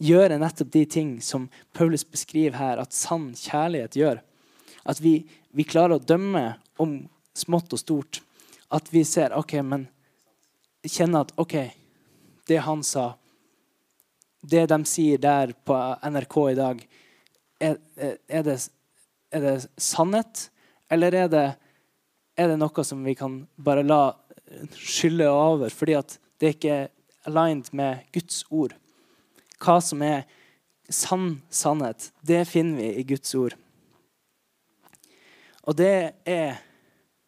gjøre 0.03 0.39
nettopp 0.39 0.71
de 0.71 0.85
ting 0.85 1.21
som 1.21 1.47
Paulus 1.71 2.03
beskriver 2.03 2.57
her 2.57 2.81
at 2.81 2.93
sann 2.93 3.31
kjærlighet 3.37 3.95
gjør. 3.95 4.19
At 4.83 4.99
vi, 4.99 5.23
vi 5.51 5.63
klarer 5.63 5.95
å 5.95 6.03
dømme 6.03 6.57
om 6.77 6.97
smått 7.33 7.71
og 7.73 7.79
stort. 7.79 8.21
At 8.67 8.91
vi 8.91 9.05
ser 9.07 9.35
OK, 9.37 9.55
men 9.63 9.87
kjenner 10.83 11.23
at 11.23 11.33
OK, 11.39 11.55
det 12.47 12.59
han 12.65 12.83
sa, 12.83 13.13
det 14.43 14.65
de 14.67 14.79
sier 14.89 15.21
der 15.23 15.53
på 15.63 15.77
NRK 16.03 16.37
i 16.51 16.55
dag, 16.59 16.83
er, 17.63 17.77
er, 18.27 18.43
det, 18.43 18.57
er 19.33 19.43
det 19.43 19.57
sannhet, 19.81 20.47
eller 20.93 21.15
er 21.17 21.29
det 21.31 21.47
er 22.37 22.49
det 22.49 22.57
noe 22.57 22.85
som 22.85 23.03
vi 23.05 23.15
kan 23.17 23.43
bare 23.61 23.85
la 23.85 24.13
skylle 24.73 25.27
over, 25.29 25.69
fordi 25.73 25.97
at 25.97 26.17
det 26.41 26.55
ikke 26.55 26.73
er 26.73 26.89
aligned 27.29 27.69
med 27.77 28.05
Guds 28.13 28.43
ord. 28.49 28.73
Hva 29.63 29.79
som 29.81 30.01
er 30.05 30.25
sann 30.89 31.41
sannhet, 31.53 32.09
det 32.25 32.43
finner 32.49 32.81
vi 32.81 32.89
i 32.99 33.05
Guds 33.07 33.33
ord. 33.37 33.55
Og 35.63 35.77
det 35.79 36.13
er 36.27 36.59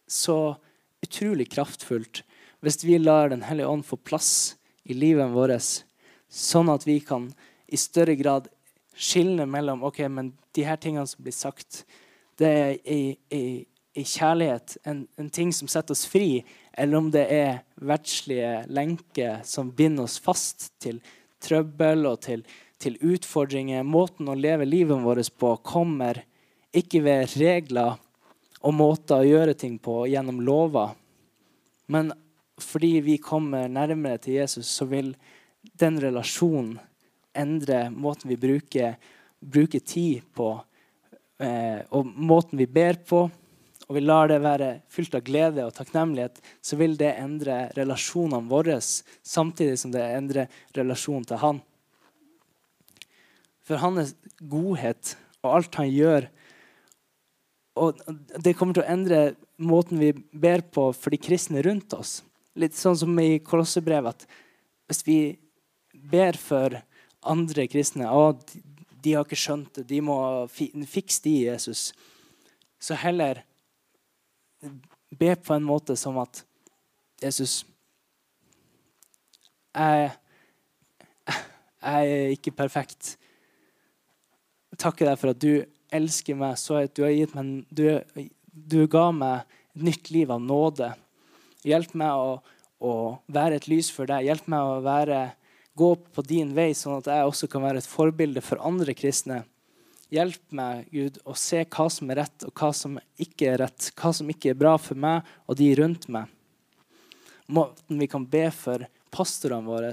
så 0.06 0.56
utrolig 1.02 1.48
kraftfullt 1.50 2.22
hvis 2.64 2.82
vi 2.84 2.96
lar 2.98 3.28
Den 3.30 3.44
hellige 3.46 3.68
ånd 3.68 3.84
få 3.86 3.98
plass 4.00 4.56
i 4.82 4.94
livet 4.96 5.30
vårt, 5.30 5.84
sånn 6.26 6.70
at 6.72 6.86
vi 6.86 6.98
kan 7.04 7.28
i 7.66 7.78
større 7.78 8.16
grad 8.18 8.48
skille 8.96 9.46
mellom 9.46 9.84
ok, 9.86 10.00
men 10.10 10.32
de 10.56 10.64
her 10.66 10.80
tingene 10.80 11.06
som 11.08 11.24
blir 11.24 11.36
sagt, 11.36 11.84
det 12.40 12.50
er 12.50 12.76
i, 12.92 13.00
i 13.32 13.44
i 13.96 14.04
kjærlighet, 14.04 14.76
en, 14.84 15.06
en, 15.16 15.28
ting 15.32 15.52
som 15.56 15.68
setter 15.72 15.96
oss 15.96 16.04
fri, 16.08 16.42
eller 16.76 16.98
om 17.00 17.06
det 17.12 17.24
er 17.32 17.62
verdslige 17.80 18.66
lenker 18.68 19.40
som 19.48 19.70
binder 19.72 20.04
oss 20.04 20.18
fast 20.20 20.68
til 20.84 20.98
trøbbel 21.42 22.04
og 22.10 22.20
til, 22.26 22.42
til 22.82 22.98
utfordringer. 23.00 23.86
Måten 23.88 24.28
å 24.28 24.36
leve 24.36 24.68
livet 24.68 25.00
vårt 25.00 25.32
på 25.40 25.54
kommer 25.64 26.20
ikke 26.76 27.00
ved 27.06 27.38
regler 27.40 27.96
og 28.60 28.76
måter 28.76 29.22
å 29.22 29.30
gjøre 29.30 29.56
ting 29.56 29.78
på 29.80 30.02
gjennom 30.12 30.42
lover. 30.44 30.92
Men 31.88 32.12
fordi 32.60 32.98
vi 33.04 33.16
kommer 33.22 33.70
nærmere 33.72 34.20
til 34.20 34.42
Jesus, 34.42 34.68
så 34.68 34.84
vil 34.92 35.14
den 35.80 35.96
relasjonen 36.04 36.76
endre 37.36 37.86
måten 37.92 38.28
vi 38.28 38.36
bruker, 38.40 38.96
bruker 39.40 39.80
tid 39.80 40.22
på, 40.34 40.52
eh, 41.38 41.82
og 41.90 42.06
måten 42.06 42.58
vi 42.58 42.66
ber 42.66 43.00
på 43.06 43.26
og 43.86 43.94
vi 43.94 44.02
lar 44.02 44.26
det 44.30 44.40
være 44.42 44.70
fylt 44.90 45.14
av 45.14 45.22
glede 45.26 45.62
og 45.62 45.74
takknemlighet, 45.76 46.40
så 46.58 46.78
vil 46.78 46.96
det 46.98 47.12
endre 47.20 47.68
relasjonene 47.76 48.50
våre, 48.50 48.80
samtidig 48.82 49.78
som 49.78 49.92
det 49.94 50.02
endrer 50.16 50.50
relasjonen 50.74 51.26
til 51.28 51.38
Han. 51.42 51.60
For 53.66 53.82
hans 53.82 54.14
godhet 54.42 55.14
og 55.42 55.52
alt 55.58 55.78
han 55.78 55.90
gjør 55.90 56.28
og 57.76 57.98
Det 58.40 58.54
kommer 58.56 58.72
til 58.72 58.86
å 58.86 58.88
endre 58.88 59.18
måten 59.60 60.00
vi 60.00 60.12
ber 60.32 60.62
på 60.72 60.86
for 60.96 61.12
de 61.12 61.18
kristne 61.20 61.60
rundt 61.60 61.92
oss. 61.92 62.22
Litt 62.56 62.72
sånn 62.72 62.96
som 62.96 63.18
i 63.20 63.36
Kolossebrevet, 63.44 64.16
at 64.16 64.88
hvis 64.88 65.02
vi 65.04 65.18
ber 65.92 66.38
for 66.40 66.78
andre 67.20 67.66
kristne 67.68 68.08
og 68.08 68.40
de, 69.06 69.14
har 69.14 69.26
ikke 69.26 69.38
skjønt 69.38 69.78
det, 69.78 69.86
de 69.90 70.02
må 70.02 70.18
fikse 70.50 71.22
de 71.24 71.36
Jesus. 71.46 71.88
Så 72.82 72.98
heller 72.98 73.44
be 75.14 75.30
på 75.38 75.54
en 75.54 75.66
måte 75.66 75.96
som 75.98 76.18
at 76.18 76.42
Jesus 77.22 77.62
jeg, 79.76 80.10
jeg 81.84 82.12
er 82.16 82.34
ikke 82.34 82.52
perfekt. 82.56 83.14
Jeg 84.72 84.80
takker 84.80 85.08
deg 85.08 85.18
for 85.20 85.32
at 85.32 85.40
du 85.40 85.66
elsker 85.94 86.38
meg 86.38 86.56
så 86.60 86.80
at 86.82 86.94
du 86.96 87.04
har 87.04 87.14
gitt 87.14 87.34
meg 87.36 87.66
du, 87.70 87.84
du 88.52 88.80
ga 88.90 89.10
meg 89.14 89.44
et 89.76 89.84
nytt 89.90 90.10
liv 90.14 90.32
av 90.32 90.40
nåde. 90.42 90.90
Hjelp 91.66 91.92
meg 91.98 92.16
å, 92.16 92.38
å 92.80 92.92
være 93.32 93.60
et 93.60 93.68
lys 93.70 93.90
for 93.92 94.08
deg. 94.08 94.26
Hjelp 94.28 94.48
meg 94.52 94.64
å 94.64 94.80
være, 94.84 95.20
gå 95.76 95.90
på 96.16 96.24
din 96.24 96.54
vei, 96.56 96.70
sånn 96.74 96.98
at 97.02 97.10
jeg 97.12 97.28
også 97.28 97.48
kan 97.52 97.64
være 97.66 97.82
et 97.82 97.88
forbilde 97.88 98.42
for 98.44 98.62
andre 98.64 98.94
kristne. 98.96 99.42
Hjelp 100.14 100.54
meg, 100.54 100.86
Gud, 100.94 101.18
å 101.26 101.34
se 101.36 101.64
hva 101.64 101.88
som 101.90 102.10
er 102.12 102.22
rett, 102.22 102.46
og 102.46 102.54
hva 102.56 102.70
som 102.76 102.96
ikke 103.20 103.50
er 103.52 103.60
rett. 103.64 103.90
Hva 103.98 104.12
som 104.14 104.30
ikke 104.30 104.52
er 104.52 104.58
bra 104.58 104.76
for 104.80 104.98
meg 104.98 105.26
og 105.44 105.58
de 105.58 105.72
rundt 105.80 106.06
meg. 106.12 106.30
Måten 107.46 108.00
vi 108.00 108.08
kan 108.10 108.24
be 108.26 108.46
for 108.54 108.86
pastorene 109.14 109.66
våre, 109.66 109.92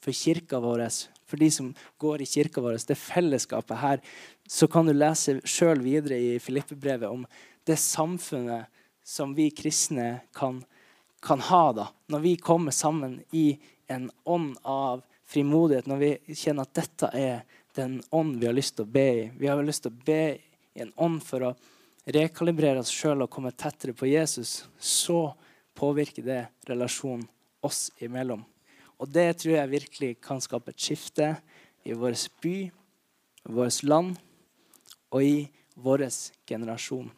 for 0.00 0.14
kirka 0.14 0.60
vår, 0.62 0.86
For 1.26 1.36
de 1.36 1.50
som 1.50 1.74
går 1.98 2.22
i 2.22 2.26
kirka 2.26 2.60
vår, 2.60 2.78
det 2.86 2.94
fellesskapet 2.94 3.78
her, 3.78 4.00
så 4.46 4.68
kan 4.68 4.86
du 4.86 4.92
lese 4.92 5.40
sjøl 5.42 5.80
videre 5.82 6.14
i 6.14 6.38
Filippe-brevet 6.38 7.10
om 7.10 7.26
det 7.66 7.76
samfunnet 7.76 8.70
som 9.02 9.34
vi 9.34 9.50
kristne 9.50 10.20
kan, 10.34 10.64
kan 11.20 11.40
ha 11.40 11.72
da, 11.72 11.88
når 12.06 12.20
vi 12.20 12.36
kommer 12.36 12.70
sammen 12.70 13.22
i 13.32 13.58
en 13.86 14.10
ånd 14.24 14.56
av 14.62 15.02
frimodighet, 15.26 15.86
når 15.86 16.02
vi 16.02 16.34
kjenner 16.34 16.66
at 16.66 16.74
dette 16.76 17.10
er 17.14 17.40
den 17.76 17.98
ånd 18.10 18.38
vi 18.40 18.48
har 18.48 18.56
lyst 18.56 18.76
til 18.76 18.86
å 18.86 18.92
be 18.92 19.06
i. 19.06 19.24
Vi 19.36 19.48
har 19.50 19.62
lyst 19.64 19.84
til 19.84 19.94
å 19.94 20.04
be 20.06 20.20
i 20.36 20.84
en 20.84 20.92
ånd 20.96 21.22
for 21.24 21.50
å 21.50 21.54
rekalibrere 22.06 22.80
oss 22.80 22.92
sjøl 22.94 23.24
og 23.24 23.32
komme 23.32 23.52
tettere 23.52 23.96
på 23.96 24.08
Jesus. 24.08 24.64
Så 24.78 25.34
påvirker 25.76 26.24
det 26.24 26.42
relasjonen 26.68 27.26
oss 27.66 27.90
imellom. 28.02 28.44
Og 28.96 29.10
det 29.12 29.28
tror 29.42 29.58
jeg 29.58 29.72
virkelig 29.74 30.12
kan 30.24 30.40
skape 30.40 30.72
et 30.72 30.80
skifte 30.80 31.34
i 31.84 31.96
vår 31.96 32.16
by, 32.42 32.56
vårt 33.44 33.82
land 33.84 34.16
og 35.12 35.22
i 35.22 35.36
vår 35.76 36.06
generasjon. 36.48 37.10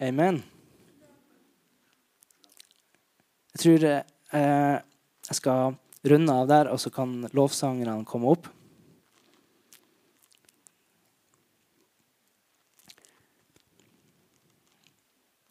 Amen. 0.00 0.40
Jeg 3.50 3.62
tror 3.64 3.84
eh, 3.90 4.76
jeg 5.26 5.36
skal 5.40 5.74
runde 6.10 6.34
av 6.34 6.48
der, 6.50 6.68
og 6.70 6.78
så 6.78 6.90
kan 6.94 7.16
lovsangerne 7.34 8.04
komme 8.08 8.30
opp. 8.30 8.46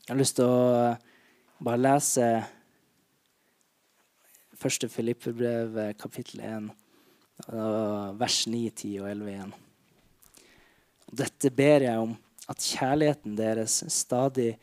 Jeg 0.07 0.15
har 0.15 0.21
lyst 0.23 0.39
til 0.39 0.47
å 0.47 0.95
bare 1.61 1.81
lese 1.83 2.29
første 4.57 4.89
Filippe-brev, 4.89 5.75
kapittel 5.99 6.41
1, 6.47 6.71
vers 8.17 8.39
9, 8.49 8.63
10 8.71 8.95
og 9.03 9.11
11 9.11 9.29
igjen. 9.35 9.53
Dette 11.19 11.51
ber 11.53 11.85
jeg 11.85 12.07
om, 12.07 12.15
at 12.49 12.65
kjærligheten 12.65 13.37
deres 13.37 13.83
stadig 13.93 14.55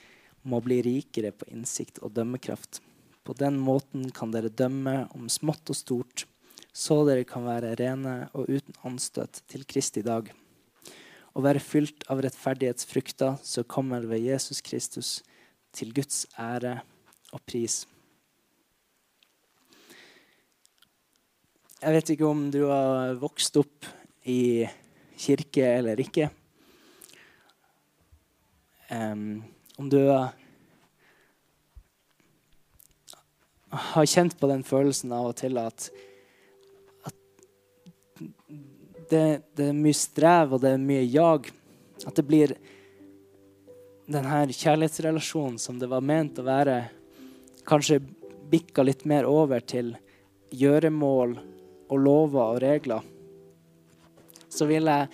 må 0.43 0.59
bli 0.65 0.81
rikere 0.83 1.31
på 1.37 1.47
innsikt 1.53 2.01
og 2.03 2.17
dømmekraft 2.17 2.81
på 3.27 3.35
den 3.35 3.59
måten 3.59 4.11
kan 4.15 4.31
dere 4.31 4.53
dømme 4.53 5.09
om 5.17 5.27
smått 5.33 5.73
og 5.73 5.79
stort, 5.79 6.27
så 6.77 7.01
dere 7.09 7.27
kan 7.27 7.47
være 7.47 7.75
rene 7.81 8.29
og 8.37 8.51
uten 8.53 8.77
anstøt 8.87 9.43
til 9.51 9.65
Kristi 9.67 10.05
dag. 10.07 10.29
Og 11.35 11.45
være 11.45 11.61
fylt 11.61 12.07
av 12.13 12.23
rettferdighetsfrukter 12.25 13.41
som 13.45 13.67
kommer 13.69 14.07
ved 14.09 14.23
Jesus 14.25 14.63
Kristus, 14.65 15.19
til 15.77 15.91
Guds 15.93 16.25
ære 16.41 16.79
og 17.37 17.43
pris. 17.45 17.83
Jeg 21.83 21.93
vet 21.93 22.15
ikke 22.15 22.29
om 22.31 22.47
du 22.49 22.63
har 22.71 23.19
vokst 23.21 23.59
opp 23.61 23.85
i 24.25 24.65
kirke 25.21 25.67
eller 25.77 26.01
ikke. 26.01 26.31
Um, 28.89 29.45
om 29.77 29.91
du 29.93 29.99
har 30.07 30.33
har 33.77 34.07
kjent 34.09 34.37
på 34.41 34.49
den 34.51 34.65
følelsen 34.67 35.13
av 35.15 35.31
og 35.31 35.37
til 35.39 35.59
at, 35.61 35.89
at 37.07 37.17
det, 39.11 39.25
det, 39.57 39.69
er 39.69 39.77
mye 39.77 39.97
strev 39.97 40.57
og 40.57 40.63
det 40.65 40.75
er 40.75 40.83
mye 40.83 41.05
jag. 41.05 41.51
At 42.07 42.19
det 42.19 42.27
blir 42.29 42.55
denne 44.07 44.45
kjærlighetsrelasjonen 44.53 45.59
som 45.61 45.81
det 45.81 45.91
var 45.91 46.05
ment 46.05 46.39
å 46.39 46.47
være, 46.47 46.79
kanskje 47.67 48.03
bikka 48.51 48.85
litt 48.87 49.05
mer 49.09 49.27
over 49.27 49.65
til 49.67 49.95
gjøremål 50.55 51.35
og 51.91 51.99
lover 51.99 52.43
og 52.45 52.61
regler. 52.63 53.03
Så 54.49 54.69
vil 54.71 54.87
jeg 54.87 55.09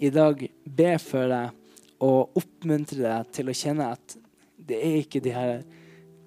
i 0.00 0.10
dag 0.12 0.46
be 0.64 0.94
for 1.02 1.28
deg 1.28 2.00
og 2.00 2.38
oppmuntre 2.40 3.02
deg 3.02 3.34
til 3.36 3.50
å 3.52 3.56
kjenne 3.56 3.90
at 3.92 4.16
det 4.70 4.78
er 4.80 4.96
ikke 5.02 5.20
de 5.24 5.34
her 5.34 5.60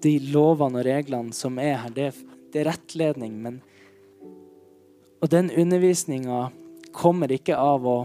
de 0.04 0.18
lovene 0.32 0.82
og 0.82 0.86
reglene 0.86 1.34
som 1.36 1.58
er 1.62 1.78
her, 1.82 1.94
det, 1.94 2.10
det 2.52 2.62
er 2.62 2.70
rettledning. 2.72 3.38
Men, 3.40 3.60
og 5.22 5.30
den 5.32 5.50
undervisninga 5.50 6.48
kommer 6.94 7.32
ikke 7.32 7.56
av 7.58 7.86
å 7.88 7.98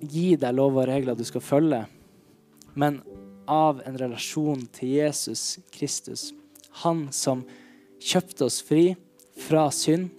gi 0.00 0.34
deg 0.40 0.56
lover 0.56 0.86
og 0.86 0.92
regler 0.94 1.18
du 1.18 1.24
skal 1.26 1.44
følge, 1.44 1.84
men 2.78 3.00
av 3.50 3.80
en 3.86 3.96
relasjon 3.98 4.62
til 4.76 4.94
Jesus 5.00 5.58
Kristus. 5.74 6.30
Han 6.84 7.08
som 7.12 7.42
kjøpte 8.00 8.46
oss 8.46 8.60
fri 8.62 8.92
fra 9.40 9.66
synd. 9.74 10.10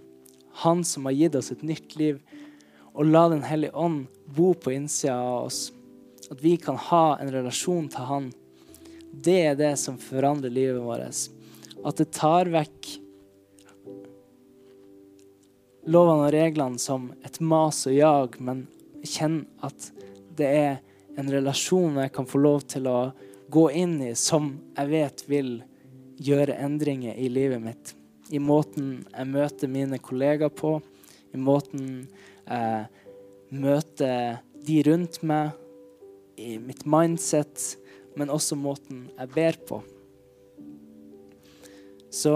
Han 0.66 0.84
som 0.84 1.08
har 1.08 1.16
gitt 1.16 1.38
oss 1.40 1.52
et 1.54 1.64
nytt 1.64 1.96
liv. 1.96 2.20
Og 2.92 3.08
la 3.08 3.30
Den 3.32 3.46
hellige 3.48 3.72
ånd 3.72 4.08
bo 4.36 4.52
på 4.54 4.74
innsida 4.76 5.16
av 5.16 5.46
oss. 5.48 5.72
At 6.28 6.44
vi 6.44 6.58
kan 6.60 6.76
ha 6.76 7.18
en 7.20 7.32
relasjon 7.32 7.88
til 7.92 8.08
Han 8.10 8.32
det 9.12 9.39
er 9.51 9.55
det 9.59 9.76
som 9.80 9.99
forandrer 10.01 10.53
livet 10.53 10.82
vårt. 10.82 11.28
At 11.84 11.97
det 11.97 12.12
tar 12.16 12.51
vekk 12.51 12.89
lovene 15.91 16.28
og 16.28 16.34
reglene 16.36 16.80
som 16.82 17.09
et 17.26 17.39
mas 17.41 17.86
og 17.89 17.95
jag, 17.95 18.38
men 18.39 18.66
kjenn 19.03 19.43
at 19.66 19.89
det 20.38 20.47
er 20.47 20.78
en 21.20 21.32
relasjon 21.32 21.99
jeg 22.03 22.14
kan 22.16 22.28
få 22.30 22.41
lov 22.41 22.64
til 22.72 22.88
å 22.88 22.99
gå 23.51 23.66
inn 23.82 23.97
i, 24.05 24.14
som 24.16 24.53
jeg 24.78 24.91
vet 24.91 25.24
vil 25.28 25.51
gjøre 26.22 26.59
endringer 26.62 27.18
i 27.18 27.28
livet 27.34 27.62
mitt. 27.64 27.95
I 28.32 28.39
måten 28.39 29.01
jeg 29.09 29.28
møter 29.28 29.72
mine 29.72 29.99
kollegaer 29.99 30.53
på, 30.53 30.78
i 31.34 31.39
måten 31.39 32.05
jeg 32.45 32.86
møter 33.51 34.39
de 34.62 34.78
rundt 34.88 35.20
meg, 35.26 35.57
i 36.41 36.55
mitt 36.57 36.86
mindset 36.89 37.76
men 38.16 38.34
også 38.34 38.57
måten 38.59 39.05
jeg 39.18 39.32
ber 39.36 39.57
på. 39.68 39.82
Så 42.12 42.34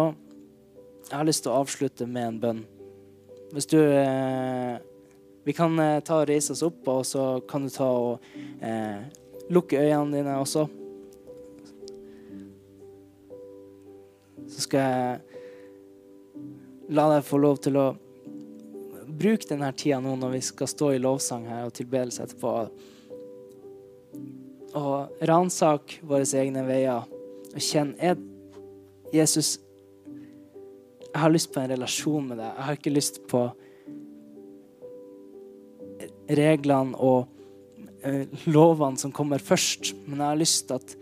jeg 1.09 1.17
har 1.17 1.27
lyst 1.27 1.43
til 1.45 1.51
å 1.51 1.59
avslutte 1.61 2.07
med 2.07 2.29
en 2.29 2.39
bønn. 2.41 2.61
Hvis 3.53 3.67
du 3.71 3.79
eh, 3.79 4.77
Vi 5.45 5.53
kan 5.53 5.77
eh, 5.79 5.99
ta 6.01 6.21
og 6.23 6.29
reise 6.29 6.55
oss 6.55 6.63
opp, 6.65 6.87
og 6.89 7.03
så 7.05 7.41
kan 7.47 7.67
du 7.67 7.69
ta 7.69 7.85
og 7.85 8.23
eh, 8.65 9.03
lukke 9.53 9.77
øynene 9.77 10.15
dine 10.17 10.39
også. 10.41 10.65
Så 14.49 14.65
skal 14.65 14.79
jeg 14.79 15.19
la 16.95 17.05
deg 17.11 17.25
få 17.25 17.37
lov 17.41 17.61
til 17.65 17.77
å 17.81 17.85
bruke 19.05 19.47
denne 19.49 19.71
tida 19.77 19.99
nå 20.01 20.15
når 20.19 20.35
vi 20.37 20.41
skal 20.45 20.69
stå 20.69 20.91
i 20.95 21.01
lovsang 21.01 21.47
her 21.49 21.67
og 21.67 21.75
tilbedelse 21.77 22.25
etterpå 22.25 22.51
og 24.75 25.27
ransake 25.27 26.01
våre 26.05 26.27
egne 26.39 26.65
veier 26.67 27.05
og 27.55 27.63
kjenne 27.63 27.95
er, 28.03 28.17
Jesus, 29.15 29.55
jeg 31.05 31.21
har 31.21 31.31
lyst 31.31 31.53
på 31.53 31.61
en 31.61 31.71
relasjon 31.71 32.25
med 32.27 32.41
deg. 32.41 32.49
Jeg 32.49 32.67
har 32.67 32.75
ikke 32.75 32.91
lyst 32.91 33.21
på 33.31 33.45
reglene 36.35 36.99
og 36.99 37.29
uh, 38.03 38.43
lovene 38.49 38.99
som 38.99 39.13
kommer 39.15 39.39
først, 39.39 39.93
men 40.03 40.19
jeg 40.19 40.27
har 40.27 40.41
lyst 40.41 40.67
til 40.67 40.81
at 40.81 40.95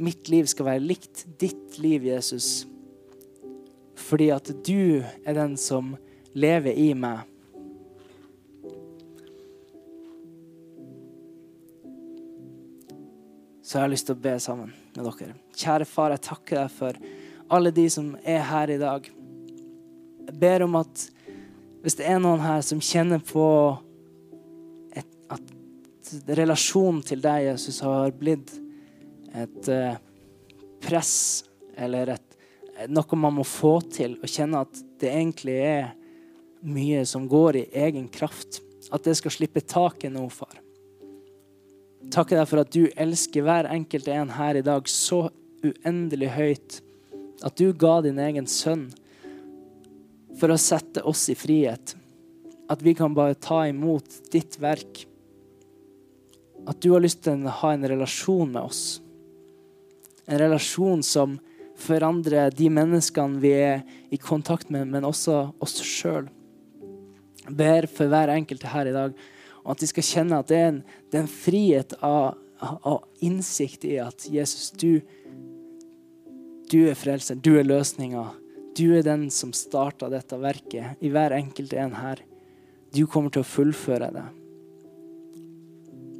mitt 0.00 0.30
liv 0.32 0.48
skal 0.48 0.70
være 0.70 0.86
likt 0.86 1.26
ditt 1.42 1.76
liv, 1.82 2.06
Jesus. 2.08 2.64
Fordi 3.98 4.30
at 4.32 4.48
du 4.64 5.02
er 5.02 5.36
den 5.36 5.58
som 5.60 5.96
lever 6.32 6.72
i 6.72 6.94
meg. 6.96 7.26
Så 13.68 13.76
jeg 13.76 13.84
har 13.84 13.90
lyst 13.92 14.06
til 14.08 14.16
å 14.16 14.24
be 14.24 14.30
sammen 14.40 14.70
med 14.96 15.04
dere. 15.04 15.34
Kjære 15.52 15.84
far, 15.84 16.14
jeg 16.14 16.24
takker 16.24 16.56
deg 16.56 16.70
for 16.72 16.98
alle 17.52 17.72
de 17.76 17.82
som 17.92 18.14
er 18.24 18.40
her 18.48 18.70
i 18.72 18.78
dag. 18.80 19.08
Jeg 20.24 20.36
ber 20.40 20.62
om 20.64 20.78
at 20.80 21.02
hvis 21.82 21.98
det 21.98 22.06
er 22.08 22.22
noen 22.22 22.40
her 22.40 22.62
som 22.64 22.80
kjenner 22.80 23.20
på 23.28 23.44
et, 24.96 25.10
at 25.28 26.32
relasjonen 26.38 27.02
til 27.04 27.20
deg, 27.20 27.50
Jesus, 27.50 27.82
har 27.84 28.14
blitt 28.16 28.54
et 29.36 29.68
uh, 29.68 29.98
press 30.80 31.18
eller 31.76 32.14
et, 32.14 32.38
noe 32.88 33.18
man 33.20 33.36
må 33.36 33.44
få 33.44 33.74
til, 33.92 34.16
og 34.22 34.32
kjenne 34.32 34.62
at 34.64 34.80
det 35.02 35.12
egentlig 35.12 35.58
er 35.66 35.92
mye 36.64 37.04
som 37.04 37.28
går 37.28 37.60
i 37.60 37.66
egen 37.84 38.08
kraft, 38.08 38.62
at 38.88 39.04
det 39.04 39.18
skal 39.20 39.36
slippe 39.36 39.60
taket 39.60 40.16
nå, 40.16 40.24
far 40.32 40.56
takker 42.12 42.38
deg 42.38 42.48
for 42.48 42.62
at 42.62 42.72
du 42.74 42.86
elsker 42.96 43.44
hver 43.46 43.68
enkelt 43.72 44.08
en 44.12 44.32
her 44.36 44.58
i 44.58 44.64
dag 44.64 44.88
så 44.90 45.26
uendelig 45.64 46.30
høyt 46.36 46.78
at 47.44 47.58
du 47.58 47.72
ga 47.72 47.98
din 48.02 48.18
egen 48.22 48.46
sønn 48.50 48.88
for 50.38 50.52
å 50.54 50.60
sette 50.60 51.02
oss 51.06 51.26
i 51.30 51.36
frihet. 51.38 51.94
At 52.70 52.82
vi 52.84 52.94
kan 52.94 53.14
bare 53.16 53.38
ta 53.38 53.64
imot 53.68 54.30
ditt 54.32 54.58
verk. 54.60 55.04
At 56.68 56.80
du 56.82 56.92
har 56.92 57.02
lyst 57.02 57.24
til 57.24 57.46
å 57.46 57.58
ha 57.62 57.72
en 57.74 57.86
relasjon 57.88 58.50
med 58.52 58.62
oss. 58.62 58.82
En 60.28 60.38
relasjon 60.40 61.02
som 61.06 61.38
forandrer 61.78 62.52
de 62.54 62.68
menneskene 62.74 63.40
vi 63.40 63.54
er 63.54 63.84
i 64.10 64.18
kontakt 64.20 64.70
med, 64.74 64.90
men 64.90 65.06
også 65.06 65.48
oss 65.62 65.78
sjøl. 65.86 66.28
Ber 67.48 67.86
for 67.88 68.10
hver 68.10 68.34
enkelt 68.34 68.66
her 68.68 68.90
i 68.90 68.94
dag, 68.94 69.14
og 69.68 69.74
at 69.74 69.82
de 69.82 69.86
skal 69.90 70.06
kjenne 70.06 70.36
at 70.40 70.48
det 70.48 70.56
er 70.56 70.70
en, 70.70 70.76
det 71.12 71.18
er 71.18 71.24
en 71.26 71.28
frihet 71.28 71.90
av, 72.00 72.38
av, 72.64 73.02
innsikt 73.20 73.84
i 73.84 73.98
at 74.00 74.24
Jesus, 74.32 74.70
du, 74.72 75.02
du 76.72 76.78
er 76.88 76.96
frelser, 76.96 77.36
du 77.36 77.58
er 77.60 77.68
løsninga. 77.68 78.30
Du 78.78 78.86
er 78.96 79.04
den 79.04 79.26
som 79.34 79.52
starta 79.52 80.08
dette 80.08 80.40
verket 80.40 81.04
i 81.04 81.12
hver 81.12 81.36
enkelt 81.36 81.76
en 81.76 81.98
her. 82.00 82.24
Du 82.96 83.02
kommer 83.04 83.34
til 83.34 83.44
å 83.44 83.50
fullføre 83.50 84.08
det. 84.16 84.26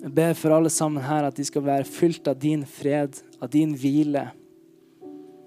Jeg 0.04 0.12
ber 0.20 0.36
for 0.36 0.58
alle 0.58 0.68
sammen 0.68 1.08
her 1.08 1.24
at 1.24 1.40
de 1.40 1.48
skal 1.48 1.64
være 1.64 1.88
fylt 1.88 2.28
av 2.28 2.36
din 2.44 2.68
fred, 2.68 3.16
av 3.40 3.48
din 3.56 3.72
hvile. 3.80 4.28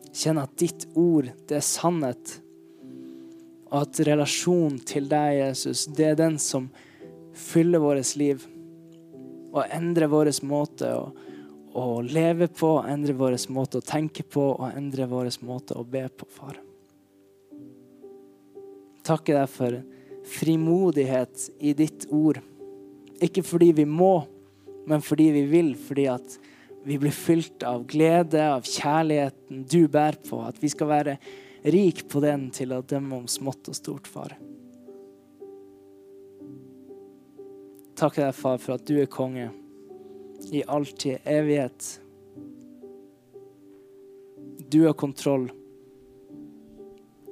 Kjenne 0.09 0.49
at 0.49 0.57
ditt 0.57 0.89
ord, 0.97 1.29
det 1.45 1.61
er 1.61 1.69
sannhet. 1.69 2.39
Og 3.69 3.83
at 3.85 4.07
relasjonen 4.09 4.81
til 4.89 5.05
deg, 5.11 5.43
Jesus, 5.45 5.85
det 5.85 6.15
er 6.15 6.23
den 6.25 6.41
som 6.41 6.71
fyller 7.33 7.79
vårt 7.79 8.15
liv. 8.19 8.43
Og 9.51 9.63
endre 9.67 10.07
vår 10.11 10.31
måte 10.47 10.89
å, 10.95 11.07
å 11.75 11.85
leve 12.01 12.47
på, 12.47 12.77
endre 12.87 13.15
vår 13.17 13.37
måte 13.51 13.81
å 13.81 13.85
tenke 13.85 14.23
på 14.23 14.45
og 14.53 14.67
endre 14.71 15.07
vår 15.11 15.31
måte 15.47 15.75
å 15.75 15.83
be 15.83 16.05
på, 16.09 16.27
far. 16.31 16.59
Takke 19.03 19.35
deg 19.35 19.49
for 19.49 19.81
frimodighet 20.31 21.49
i 21.59 21.73
ditt 21.73 22.05
ord. 22.13 22.39
Ikke 23.21 23.43
fordi 23.45 23.71
vi 23.81 23.85
må, 23.89 24.21
men 24.87 25.03
fordi 25.05 25.29
vi 25.35 25.45
vil, 25.49 25.73
fordi 25.77 26.07
at 26.09 26.37
vi 26.85 26.97
blir 27.01 27.13
fylt 27.13 27.63
av 27.67 27.83
glede, 27.89 28.41
av 28.41 28.65
kjærligheten 28.65 29.65
du 29.69 29.85
bærer 29.91 30.21
på. 30.25 30.41
At 30.45 30.61
vi 30.61 30.69
skal 30.73 30.89
være 30.89 31.17
rik 31.73 32.07
på 32.09 32.21
den 32.23 32.49
til 32.53 32.73
å 32.73 32.81
dømme 32.85 33.21
om 33.21 33.27
smått 33.29 33.69
og 33.69 33.77
stort, 33.77 34.09
far. 34.09 34.37
Takk 38.01 38.15
deg, 38.17 38.31
far, 38.33 38.57
for 38.57 38.79
at 38.79 38.85
du 38.89 38.95
er 38.97 39.05
konge 39.05 39.51
i 40.49 40.63
alltid, 40.65 41.19
evighet. 41.29 41.99
Du 44.73 44.79
har 44.87 44.95
kontroll. 44.97 45.51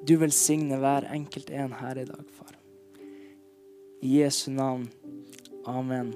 Du 0.05 0.13
velsigner 0.21 0.77
hver 0.77 1.09
enkelt 1.09 1.49
en 1.49 1.73
her 1.73 1.97
i 1.97 2.05
dag, 2.05 2.21
far. 2.37 2.53
I 4.05 4.19
Jesu 4.19 4.51
navn. 4.53 4.85
Amen. 5.65 6.13